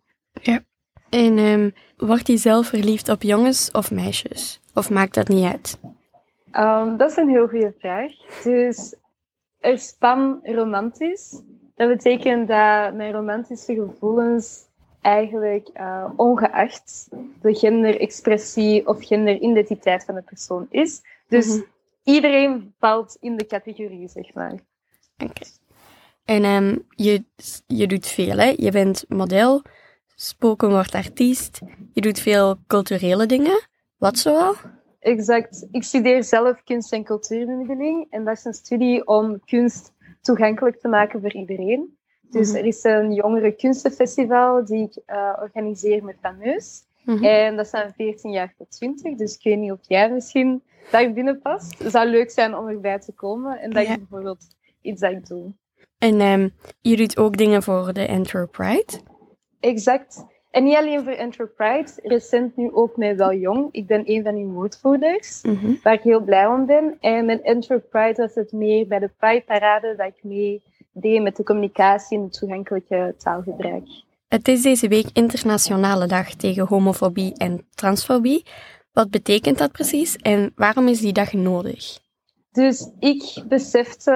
En 1.10 1.38
ehm, 1.38 1.70
word 1.98 2.28
je 2.28 2.38
zelf 2.38 2.68
verliefd 2.68 3.10
op 3.10 3.22
jongens 3.22 3.72
of 3.72 3.92
meisjes? 3.92 4.62
Of 4.74 4.90
maakt 4.90 5.14
dat 5.14 5.28
niet 5.28 5.46
uit? 5.46 5.80
Um, 6.52 6.98
dat 6.98 7.10
is 7.10 7.18
een 7.18 7.30
heel 7.30 7.48
goede 7.48 7.74
vraag. 7.80 8.12
Dus 8.44 8.96
er 9.60 9.72
is 9.72 9.96
pan 10.00 10.40
romantisch. 10.44 11.42
Dat 11.78 11.88
betekent 11.88 12.48
dat 12.48 12.94
mijn 12.94 13.12
romantische 13.12 13.74
gevoelens 13.74 14.66
eigenlijk 15.02 15.70
uh, 15.74 16.06
ongeacht 16.16 17.08
de 17.42 17.54
genderexpressie 17.56 18.88
of 18.88 19.06
genderidentiteit 19.06 20.04
van 20.06 20.16
de 20.16 20.22
persoon 20.22 20.68
is. 20.70 21.02
Dus 21.28 21.48
Mhm. 21.48 21.62
iedereen 22.04 22.74
valt 22.80 23.18
in 23.20 23.38
de 23.38 23.46
categorie, 23.46 24.08
zeg 24.08 24.34
maar. 24.34 24.54
Oké. 25.18 25.46
En 26.26 26.44
ehm, 26.44 26.78
je, 26.90 27.24
je 27.68 27.88
doet 27.88 28.08
veel, 28.08 28.38
hè? 28.38 28.54
Je 28.58 28.72
bent 28.72 29.06
model, 29.08 29.62
spoken 30.16 30.70
wordt 30.70 30.96
artiest, 30.96 31.60
je 31.94 32.02
doet 32.02 32.20
veel 32.20 32.56
culturele 32.68 33.26
dingen. 33.26 33.68
Wat 33.98 34.18
zoal? 34.18 34.54
Exact. 35.00 35.68
Ik 35.72 35.84
studeer 35.84 36.24
zelf 36.24 36.64
kunst- 36.64 36.94
en 36.94 37.04
cultuurbemiddeling. 37.04 38.08
En 38.10 38.26
dat 38.26 38.38
is 38.38 38.46
een 38.46 38.54
studie 38.54 39.08
om 39.08 39.40
kunst 39.46 39.94
toegankelijk 40.28 40.80
te 40.80 40.88
maken 40.88 41.22
voor 41.22 41.34
iedereen. 41.34 41.98
Dus 42.22 42.48
Mhm. 42.50 42.58
er 42.58 42.66
is 42.66 42.84
een 42.84 43.14
jongere 43.14 43.52
kunstenfestival 43.52 44.66
die 44.66 44.84
ik 44.84 45.02
eh, 45.06 45.34
organiseer 45.42 46.04
met 46.04 46.18
Fameus. 46.22 46.86
Mhm. 47.06 47.24
En 47.24 47.56
dat 47.56 47.66
is 47.66 47.72
van 47.72 47.92
14 47.96 48.32
jaar 48.32 48.54
tot 48.58 48.72
20. 48.72 49.16
Dus 49.16 49.36
ik 49.36 49.44
weet 49.44 49.58
niet 49.58 49.72
of 49.72 49.80
jij 49.82 50.12
misschien 50.12 50.64
daar 50.92 51.14
binnen 51.14 51.40
past. 51.42 51.80
Het 51.80 51.92
zou 51.92 52.08
leuk 52.10 52.32
zijn 52.32 52.56
om 52.56 52.68
erbij 52.68 53.00
te 53.00 53.12
komen. 53.14 53.60
En 53.60 53.72
dat 53.72 53.86
Ja. 53.86 53.92
is 53.92 53.98
bijvoorbeeld 53.98 54.48
iets 54.82 55.02
dat 55.02 55.12
ik 55.12 55.28
doe. 55.28 55.54
En 55.98 56.20
ehm, 56.20 56.50
je 56.82 56.96
doet 56.96 57.18
ook 57.18 57.38
dingen 57.38 57.64
voor 57.64 57.94
de 57.94 58.08
Antwerp 58.08 58.52
Pride. 58.52 58.94
Exact. 59.60 60.26
En 60.52 60.64
niet 60.64 60.76
alleen 60.76 61.04
voor 61.04 61.14
Enterprise, 61.14 62.00
recent 62.04 62.56
nu 62.56 62.72
ook 62.74 62.98
met 62.98 63.18
Wel 63.18 63.34
Jong. 63.34 63.70
Ik 63.72 63.88
ben 63.88 64.02
een 64.06 64.24
van 64.24 64.36
die 64.36 64.46
woordvoerders, 64.46 65.42
Mhm. 65.42 65.74
waar 65.84 65.94
ik 65.94 66.02
heel 66.02 66.22
blij 66.22 66.46
om 66.48 66.66
ben. 66.66 66.98
En 67.00 67.26
met 67.26 67.42
Enterprise 67.42 68.22
was 68.22 68.36
het 68.36 68.52
meer 68.52 68.88
bij 68.88 69.00
de 69.00 69.10
Pride 69.18 69.44
Parade 69.46 69.96
dat 69.98 70.08
ik 70.08 70.24
mee 70.24 70.62
deed 70.94 71.22
met 71.22 71.36
de 71.36 71.44
communicatie 71.44 72.18
en 72.18 72.24
het 72.24 72.34
toegankelijke 72.34 73.16
taalgebruik. 73.18 73.84
Het 74.28 74.48
is 74.48 74.62
deze 74.62 74.88
week 74.88 75.06
Internationale 75.14 76.08
Dag 76.08 76.34
tegen 76.34 76.68
homofobie 76.68 77.34
en 77.38 77.68
transfobie. 77.76 78.46
Wat 78.92 79.10
betekent 79.10 79.58
dat 79.58 79.72
precies 79.72 80.16
en 80.16 80.52
waarom 80.56 80.88
is 80.88 81.00
die 81.00 81.14
dag 81.14 81.34
nodig? 81.34 82.00
Dus 82.52 82.92
ik 83.00 83.44
besefte 83.48 84.12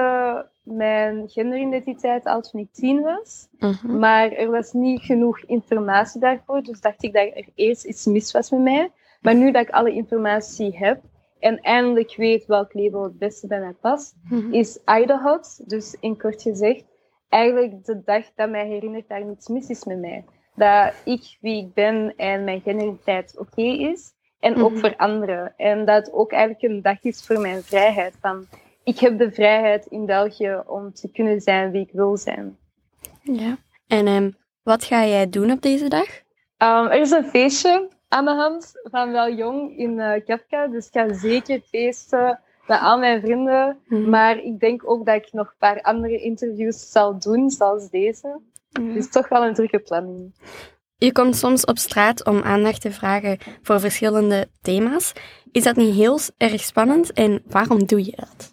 mijn 0.62 1.28
genderidentiteit 1.28 2.24
al 2.24 2.40
toen 2.40 2.60
ik 2.60 2.72
tien 2.72 3.00
was. 3.00 3.48
Mhm. 3.58 3.98
Maar 3.98 4.30
er 4.32 4.50
was 4.50 4.72
niet 4.72 5.02
genoeg 5.02 5.40
informatie 5.40 6.20
daarvoor. 6.20 6.62
Dus 6.62 6.80
dacht 6.80 7.02
ik 7.02 7.12
dat 7.12 7.30
er 7.34 7.48
eerst 7.54 7.84
iets 7.84 8.06
mis 8.06 8.32
was 8.32 8.50
met 8.50 8.60
mij. 8.60 8.90
Maar 9.20 9.34
nu 9.34 9.50
dat 9.50 9.62
ik 9.62 9.70
alle 9.70 9.92
informatie 9.92 10.76
heb 10.76 11.00
en 11.38 11.58
eindelijk 11.60 12.16
weet 12.16 12.46
welk 12.46 12.74
label 12.74 13.02
het 13.02 13.18
beste 13.18 13.46
bij 13.46 13.60
mij 13.60 13.74
past, 13.80 14.14
Mhm. 14.28 14.52
is 14.52 14.78
Idahot. 15.00 15.68
Dus 15.70 15.96
in 16.00 16.18
kort 16.18 16.42
gezegd, 16.42 16.84
eigenlijk 17.28 17.84
de 17.84 18.02
dag 18.04 18.24
dat 18.34 18.50
mij 18.50 18.66
herinnert 18.66 19.08
dat 19.08 19.18
er 19.18 19.24
niets 19.24 19.48
mis 19.48 19.68
is 19.68 19.84
met 19.84 19.98
mij. 19.98 20.24
Dat 20.54 20.92
ik 21.04 21.36
wie 21.40 21.64
ik 21.66 21.74
ben 21.74 22.14
en 22.16 22.44
mijn 22.44 22.60
genderidentiteit 22.60 23.38
oké 23.38 23.62
is. 23.62 24.12
En 24.40 24.62
ook 24.62 24.70
Mhm. 24.70 24.78
voor 24.80 24.96
anderen. 24.96 25.54
En 25.56 25.84
dat 25.84 26.06
het 26.06 26.14
ook 26.14 26.32
eigenlijk 26.32 26.62
een 26.62 26.82
dag 26.82 27.02
is 27.02 27.26
voor 27.26 27.40
mijn 27.40 27.62
vrijheid. 27.62 28.14
Van, 28.20 28.46
ik 28.84 28.98
heb 28.98 29.18
de 29.18 29.32
vrijheid 29.32 29.86
in 29.86 30.06
België 30.06 30.62
om 30.66 30.92
te 30.92 31.10
kunnen 31.10 31.40
zijn 31.40 31.70
wie 31.70 31.82
ik 31.82 31.92
wil 31.92 32.16
zijn. 32.16 32.56
Ja. 33.22 33.56
En 33.86 34.06
ehm, 34.06 34.30
wat 34.62 34.84
ga 34.84 35.06
jij 35.06 35.28
doen 35.28 35.50
op 35.50 35.62
deze 35.62 35.88
dag? 35.88 36.06
Um, 36.58 36.86
er 36.86 37.00
is 37.00 37.10
een 37.10 37.24
feestje 37.24 37.88
aan 38.08 38.24
de 38.24 38.34
hand 38.34 38.72
van 38.82 39.12
Wel 39.12 39.32
Jong 39.32 39.78
in 39.78 39.98
uh, 39.98 40.12
Kafka. 40.24 40.66
Dus 40.66 40.86
ik 40.86 40.92
ga 40.92 41.12
zeker 41.12 41.60
feesten 41.60 42.40
met 42.66 42.80
al 42.80 42.98
mijn 42.98 43.20
vrienden. 43.20 43.78
Mhm. 43.86 44.10
Maar 44.10 44.38
ik 44.38 44.60
denk 44.60 44.90
ook 44.90 45.06
dat 45.06 45.14
ik 45.14 45.32
nog 45.32 45.46
een 45.46 45.58
paar 45.58 45.80
andere 45.80 46.18
interviews 46.20 46.90
zal 46.90 47.18
doen, 47.18 47.50
zoals 47.50 47.90
deze. 47.90 48.40
Dus 48.70 49.10
toch 49.10 49.28
wel 49.28 49.44
een 49.44 49.54
drukke 49.54 49.78
planning. 49.78 50.34
Je 50.96 51.12
komt 51.12 51.36
soms 51.36 51.64
op 51.64 51.78
straat 51.78 52.24
om 52.26 52.42
aandacht 52.42 52.80
te 52.80 52.92
vragen 52.92 53.38
voor 53.62 53.80
verschillende 53.80 54.48
thema's. 54.60 55.12
Is 55.52 55.62
dat 55.62 55.76
niet 55.76 55.94
heel 55.94 56.18
erg 56.36 56.60
spannend 56.60 57.12
en 57.12 57.42
waarom 57.46 57.86
doe 57.86 58.04
je 58.04 58.12
dat? 58.16 58.51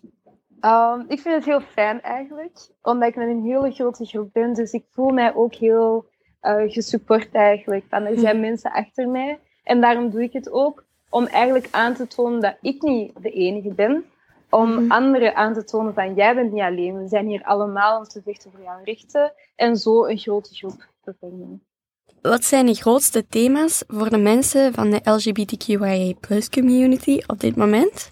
Um, 0.62 1.06
ik 1.08 1.20
vind 1.20 1.36
het 1.36 1.46
heel 1.46 1.62
fijn 1.62 2.02
eigenlijk, 2.02 2.70
omdat 2.82 3.10
ik 3.10 3.16
met 3.16 3.28
een 3.28 3.44
hele 3.44 3.72
grote 3.72 4.06
groep 4.06 4.34
ben. 4.34 4.54
Dus 4.54 4.72
ik 4.72 4.86
voel 4.92 5.10
mij 5.10 5.36
ook 5.36 5.54
heel 5.54 6.06
uh, 6.42 6.72
gesupport 6.72 7.30
eigenlijk. 7.32 7.86
Van, 7.90 8.04
er 8.04 8.20
zijn 8.20 8.40
mensen 8.40 8.72
achter 8.72 9.10
mij. 9.10 9.40
En 9.64 9.82
daarom 9.82 10.10
doe 10.10 10.24
ik 10.24 10.34
het 10.34 10.52
ook, 10.52 10.84
om 11.10 11.26
eigenlijk 11.26 11.68
aan 11.72 11.94
te 11.94 12.08
tonen 12.08 12.42
dat 12.42 12.58
ik 12.62 12.82
niet 12.82 13.12
de 13.22 13.32
enige 13.32 13.74
ben. 13.74 14.06
Om 14.50 14.92
anderen 14.92 15.36
aan 15.36 15.54
te 15.54 15.64
tonen 15.64 15.94
van, 15.94 16.14
jij 16.14 16.36
bent 16.36 16.52
niet 16.52 16.62
alleen. 16.62 16.98
We 16.98 17.08
zijn 17.08 17.28
hier 17.28 17.44
allemaal 17.44 17.98
om 17.98 18.04
te 18.04 18.22
vechten 18.22 18.52
voor 18.52 18.64
jouw 18.64 18.84
rechten. 18.84 19.34
En 19.56 19.76
zo 19.78 20.06
een 20.06 20.18
grote 20.18 20.56
groep 20.56 20.88
te 21.04 21.16
vormen. 21.20 21.64
Wat 22.22 22.44
zijn 22.44 22.66
de 22.66 22.74
grootste 22.74 23.28
thema's 23.28 23.84
voor 23.88 24.10
de 24.10 24.18
mensen 24.18 24.74
van 24.74 24.90
de 24.90 25.00
LGBTQIA 25.04 26.14
community 26.50 27.20
op 27.28 27.40
dit 27.40 27.56
moment? 27.56 28.12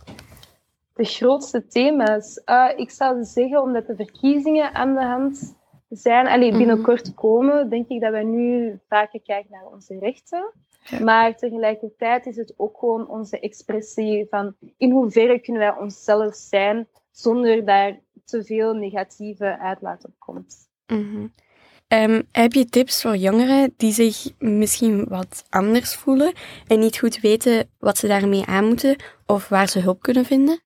De 0.98 1.06
grootste 1.06 1.68
thema's? 1.68 2.42
Uh, 2.46 2.70
ik 2.76 2.90
zou 2.90 3.24
zeggen, 3.24 3.62
omdat 3.62 3.88
de 3.88 3.96
verkiezingen 3.96 4.74
aan 4.74 4.94
de 4.94 5.04
hand 5.04 5.56
zijn, 5.90 6.28
alleen 6.28 6.58
binnenkort 6.58 7.14
komen, 7.14 7.70
denk 7.70 7.88
ik 7.88 8.02
dat 8.02 8.12
we 8.12 8.24
nu 8.24 8.80
vaker 8.88 9.22
kijken 9.22 9.52
naar 9.52 9.66
onze 9.72 10.00
rechten. 10.00 10.54
Ja. 10.84 11.00
Maar 11.00 11.36
tegelijkertijd 11.36 12.26
is 12.26 12.36
het 12.36 12.54
ook 12.58 12.78
gewoon 12.78 13.08
onze 13.08 13.40
expressie 13.40 14.28
van 14.30 14.56
in 14.78 14.92
hoeverre 14.92 15.40
kunnen 15.40 15.62
wij 15.62 15.78
onszelf 15.78 16.36
zijn 16.36 16.88
zonder 17.12 17.66
daar 17.66 18.00
te 18.26 18.44
veel 18.44 18.74
negatieve 18.74 19.60
uitlaat 19.60 20.06
op 20.06 20.14
komt. 20.18 20.56
Mhm. 20.88 21.28
Um, 21.94 22.28
heb 22.32 22.54
je 22.54 22.66
tips 22.66 23.02
voor 23.02 23.16
jongeren 23.16 23.74
die 23.78 23.92
zich 23.92 24.32
misschien 24.40 25.06
wat 25.08 25.44
anders 25.50 25.96
voelen 25.96 26.34
en 26.68 26.80
niet 26.80 26.98
goed 26.98 27.20
weten 27.20 27.70
wat 27.80 27.98
ze 27.98 28.08
daarmee 28.08 28.46
aan 28.46 28.66
moeten 28.66 28.96
of 29.26 29.50
waar 29.50 29.70
ze 29.70 29.80
hulp 29.80 30.02
kunnen 30.02 30.26
vinden? 30.26 30.62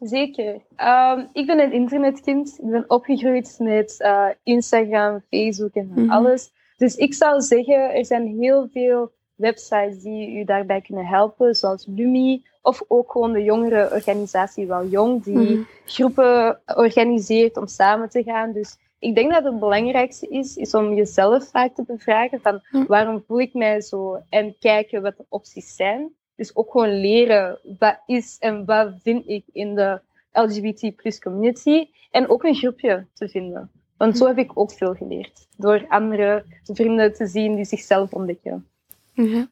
Zeker. 0.00 0.54
Um, 0.78 1.28
ik 1.32 1.46
ben 1.46 1.58
een 1.60 1.72
internetkind. 1.72 2.58
Ik 2.62 2.70
ben 2.70 2.84
opgegroeid 2.90 3.56
met 3.58 3.96
uh, 3.98 4.26
Instagram, 4.42 5.22
Facebook 5.30 5.74
en 5.74 5.90
Mhm. 5.94 6.10
alles. 6.10 6.52
Dus 6.76 6.96
ik 6.96 7.14
zou 7.14 7.40
zeggen, 7.40 7.94
er 7.94 8.04
zijn 8.04 8.26
heel 8.40 8.68
veel 8.72 9.10
websites 9.34 10.02
die 10.02 10.38
u 10.38 10.44
daarbij 10.44 10.80
kunnen 10.80 11.06
helpen, 11.06 11.54
zoals 11.54 11.86
Lumi, 11.86 12.42
of 12.62 12.82
ook 12.88 13.10
gewoon 13.12 13.32
de 13.32 13.42
jongere 13.42 13.90
organisatie 13.92 14.66
Wel 14.66 14.86
Jong, 14.86 15.22
die 15.22 15.34
Mhm. 15.56 15.62
groepen 15.84 16.60
organiseert 16.74 17.56
om 17.56 17.66
samen 17.66 18.08
te 18.08 18.22
gaan. 18.22 18.52
Dus 18.52 18.76
ik 18.98 19.14
denk 19.14 19.32
dat 19.32 19.44
het 19.44 19.58
belangrijkste 19.58 20.26
is, 20.28 20.56
is 20.56 20.74
om 20.74 20.94
jezelf 20.94 21.50
vaak 21.50 21.74
te 21.74 21.82
bevragen 21.86 22.40
van 22.40 22.60
waarom 22.86 23.22
voel 23.26 23.40
ik 23.40 23.54
mij 23.54 23.80
zo 23.80 24.18
en 24.28 24.56
kijken 24.58 25.02
wat 25.02 25.16
de 25.16 25.24
opties 25.28 25.76
zijn. 25.76 26.12
Dus 26.40 26.56
ook 26.56 26.70
gewoon 26.70 27.00
leren 27.00 27.58
wat 27.78 28.00
is 28.06 28.36
en 28.38 28.64
wat 28.64 28.92
vind 29.02 29.28
ik 29.28 29.44
in 29.52 29.74
de 29.74 30.00
LGBT 30.32 30.96
plus 30.96 31.18
community. 31.20 31.88
En 32.10 32.28
ook 32.28 32.44
een 32.44 32.54
groepje 32.54 33.06
te 33.14 33.28
vinden. 33.28 33.70
Want 33.96 34.18
zo 34.18 34.26
heb 34.26 34.38
ik 34.38 34.50
ook 34.54 34.72
veel 34.72 34.94
geleerd. 34.94 35.46
Door 35.56 35.86
andere 35.88 36.44
vrienden 36.62 37.12
te 37.12 37.26
zien 37.26 37.54
die 37.54 37.64
zichzelf 37.64 38.12
ontdekken. 38.12 38.68
Ja. 39.12 39.48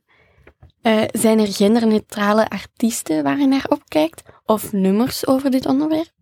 Eh, 0.83 1.05
zijn 1.13 1.39
er 1.39 1.47
genderneutrale 1.47 2.49
artiesten 2.51 3.23
waar 3.23 3.39
je 3.39 3.47
naar 3.47 3.67
opkijkt 3.69 4.23
of 4.47 4.73
nummers 4.73 5.27
over 5.27 5.51
dit 5.51 5.67
onderwerp? 5.67 6.15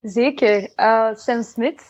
Zeker. 0.00 0.72
Uh, 0.76 1.14
Sam 1.14 1.42
Smith, 1.42 1.82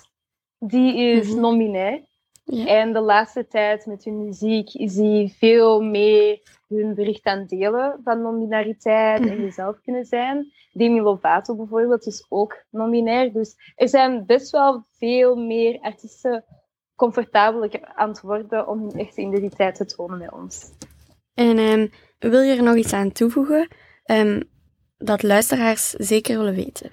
die 0.58 0.96
is 0.96 1.28
Mhm. 1.28 1.40
non-binair. 1.40 2.02
Ja. 2.44 2.66
En 2.66 2.92
de 2.92 3.00
laatste 3.00 3.46
tijd 3.46 3.86
met 3.86 4.04
hun 4.04 4.24
muziek 4.24 4.74
is 4.74 4.96
hij 4.96 5.34
veel 5.38 5.80
meer 5.80 6.40
hun 6.68 6.94
bericht 6.94 7.24
aan 7.24 7.46
delen 7.46 8.00
van 8.04 8.22
non-binariteit 8.22 9.20
en 9.20 9.34
Mhm. 9.34 9.42
jezelf 9.42 9.80
kunnen 9.80 10.04
zijn. 10.04 10.52
Demi 10.72 11.00
Lovato 11.00 11.56
bijvoorbeeld 11.56 12.06
is 12.06 12.26
ook 12.28 12.64
non-binair. 12.70 13.32
Dus 13.32 13.54
er 13.76 13.88
zijn 13.88 14.26
best 14.26 14.50
wel 14.50 14.84
veel 14.98 15.36
meer 15.36 15.78
artiesten 15.80 16.44
comfortabeler 16.96 17.92
aan 17.94 18.08
het 18.08 18.20
worden 18.20 18.68
om 18.68 18.80
hun 18.80 18.98
echte 18.98 19.20
identiteit 19.20 19.74
te 19.74 19.84
tonen 19.84 20.18
bij 20.18 20.30
ons. 20.32 20.70
En 21.34 21.58
ehm, 21.58 21.88
wil 22.18 22.40
je 22.40 22.56
er 22.56 22.62
nog 22.62 22.76
iets 22.76 22.92
aan 22.92 23.12
toevoegen 23.12 23.68
ehm, 24.04 24.40
dat 24.98 25.22
luisteraars 25.22 25.90
zeker 25.90 26.38
willen 26.38 26.54
weten? 26.54 26.90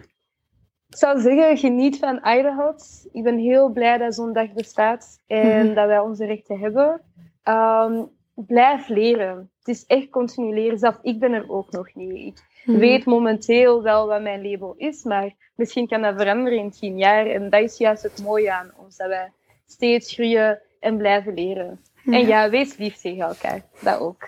Ik 0.89 0.95
zou 0.97 1.19
zeggen, 1.19 1.57
geniet 1.57 1.97
van 1.99 2.15
Idaho. 2.23 2.73
Ik 3.11 3.23
ben 3.23 3.37
heel 3.37 3.69
blij 3.69 3.97
dat 3.97 4.15
zo'n 4.15 4.33
dag 4.33 4.51
bestaat 4.53 5.19
en 5.27 5.65
Mhm. 5.65 5.73
dat 5.75 5.87
wij 5.87 5.99
onze 5.99 6.25
rechten 6.25 6.59
hebben. 6.59 7.01
Ehm, 7.43 8.03
blijf 8.35 8.87
leren. 8.87 9.49
Het 9.59 9.67
is 9.67 9.85
echt 9.85 10.09
continu 10.09 10.53
leren. 10.53 10.79
Zelf 10.79 10.97
ik 11.01 11.19
ben 11.19 11.33
er 11.33 11.49
ook 11.49 11.71
nog 11.71 11.95
niet. 11.95 12.37
Ik 12.37 12.65
Mhm. 12.65 12.77
weet 12.79 13.05
momenteel 13.05 13.83
wel 13.83 14.07
wat 14.07 14.21
mijn 14.21 14.49
label 14.49 14.73
is, 14.77 15.03
maar 15.03 15.31
misschien 15.55 15.87
kan 15.87 16.01
dat 16.01 16.15
veranderen 16.17 16.59
in 16.59 16.71
tien 16.71 16.97
jaar. 16.97 17.25
En 17.25 17.49
dat 17.49 17.61
is 17.61 17.77
juist 17.77 18.03
het 18.03 18.21
mooie 18.23 18.53
aan 18.53 18.71
ons, 18.77 18.97
dat 18.97 19.07
wij 19.07 19.31
steeds 19.67 20.13
groeien 20.13 20.61
en 20.79 20.97
blijven 20.97 21.33
leren. 21.33 21.79
En 22.05 22.27
ja, 22.27 22.49
wees 22.49 22.77
lief 22.77 22.95
tegen 22.95 23.25
elkaar. 23.25 23.61
Dat 23.81 23.99
ook. 23.99 24.27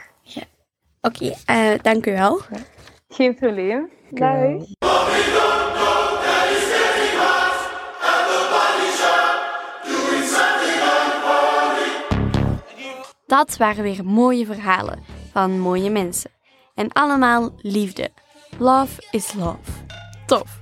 Oké, 1.02 1.34
eh, 1.46 1.72
dank 1.82 2.06
u 2.06 2.12
wel. 2.12 2.40
Geen 3.10 3.36
probleem. 3.36 3.90
Dag. 4.10 5.41
Dat 13.32 13.58
waren 13.58 13.84
weer 13.84 14.06
mooie 14.06 14.46
verhalen 14.46 15.04
van 15.32 15.60
mooie 15.60 15.90
mensen. 15.90 16.32
En 16.76 16.92
allemaal 16.92 17.52
liefde. 17.58 18.10
Love 18.58 19.04
is 19.12 19.34
love. 19.34 19.58
Tof. 20.26 20.62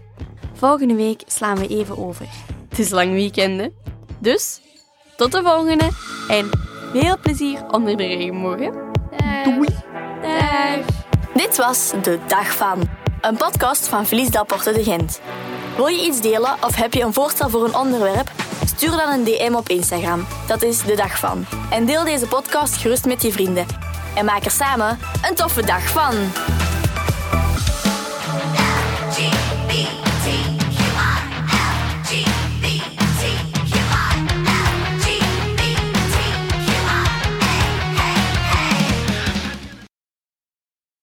Volgende 0.53 0.93
week 0.93 1.21
slaan 1.27 1.57
we 1.57 1.67
even 1.67 1.97
over. 1.97 2.25
Het 2.69 2.79
is 2.79 2.89
lang 2.89 3.11
weekend, 3.11 3.59
hè? 3.59 3.67
Dus, 4.19 4.61
tot 5.15 5.31
de 5.31 5.41
volgende. 5.43 5.89
En 6.27 6.49
veel 6.93 7.19
plezier 7.19 7.65
onder 7.71 7.97
de 7.97 8.05
regenbogen. 8.05 8.73
Doei. 9.43 9.75
Dag. 10.21 10.85
Dit 11.33 11.57
was 11.57 11.91
De 12.01 12.19
Dag 12.27 12.55
van, 12.55 12.89
een 13.21 13.37
podcast 13.37 13.87
van 13.87 14.05
Felice 14.05 14.31
Delporte 14.31 14.71
de 14.71 14.83
Gent. 14.83 15.21
Wil 15.75 15.87
je 15.87 16.05
iets 16.05 16.21
delen 16.21 16.55
of 16.63 16.75
heb 16.75 16.93
je 16.93 17.03
een 17.03 17.13
voorstel 17.13 17.49
voor 17.49 17.65
een 17.65 17.75
onderwerp? 17.75 18.31
Stuur 18.79 18.97
dan 18.97 19.11
een 19.11 19.23
DM 19.23 19.53
op 19.55 19.69
Instagram. 19.69 20.25
Dat 20.47 20.63
is 20.63 20.81
De 20.81 20.95
Dag 20.95 21.19
van. 21.19 21.45
En 21.69 21.85
deel 21.85 22.03
deze 22.03 22.27
podcast 22.27 22.77
gerust 22.77 23.05
met 23.05 23.21
je 23.21 23.31
vrienden. 23.31 23.65
En 24.15 24.25
maak 24.25 24.45
er 24.45 24.51
samen 24.51 24.99
een 25.29 25.35
toffe 25.35 25.65
dag 25.65 25.89
van. 25.89 26.15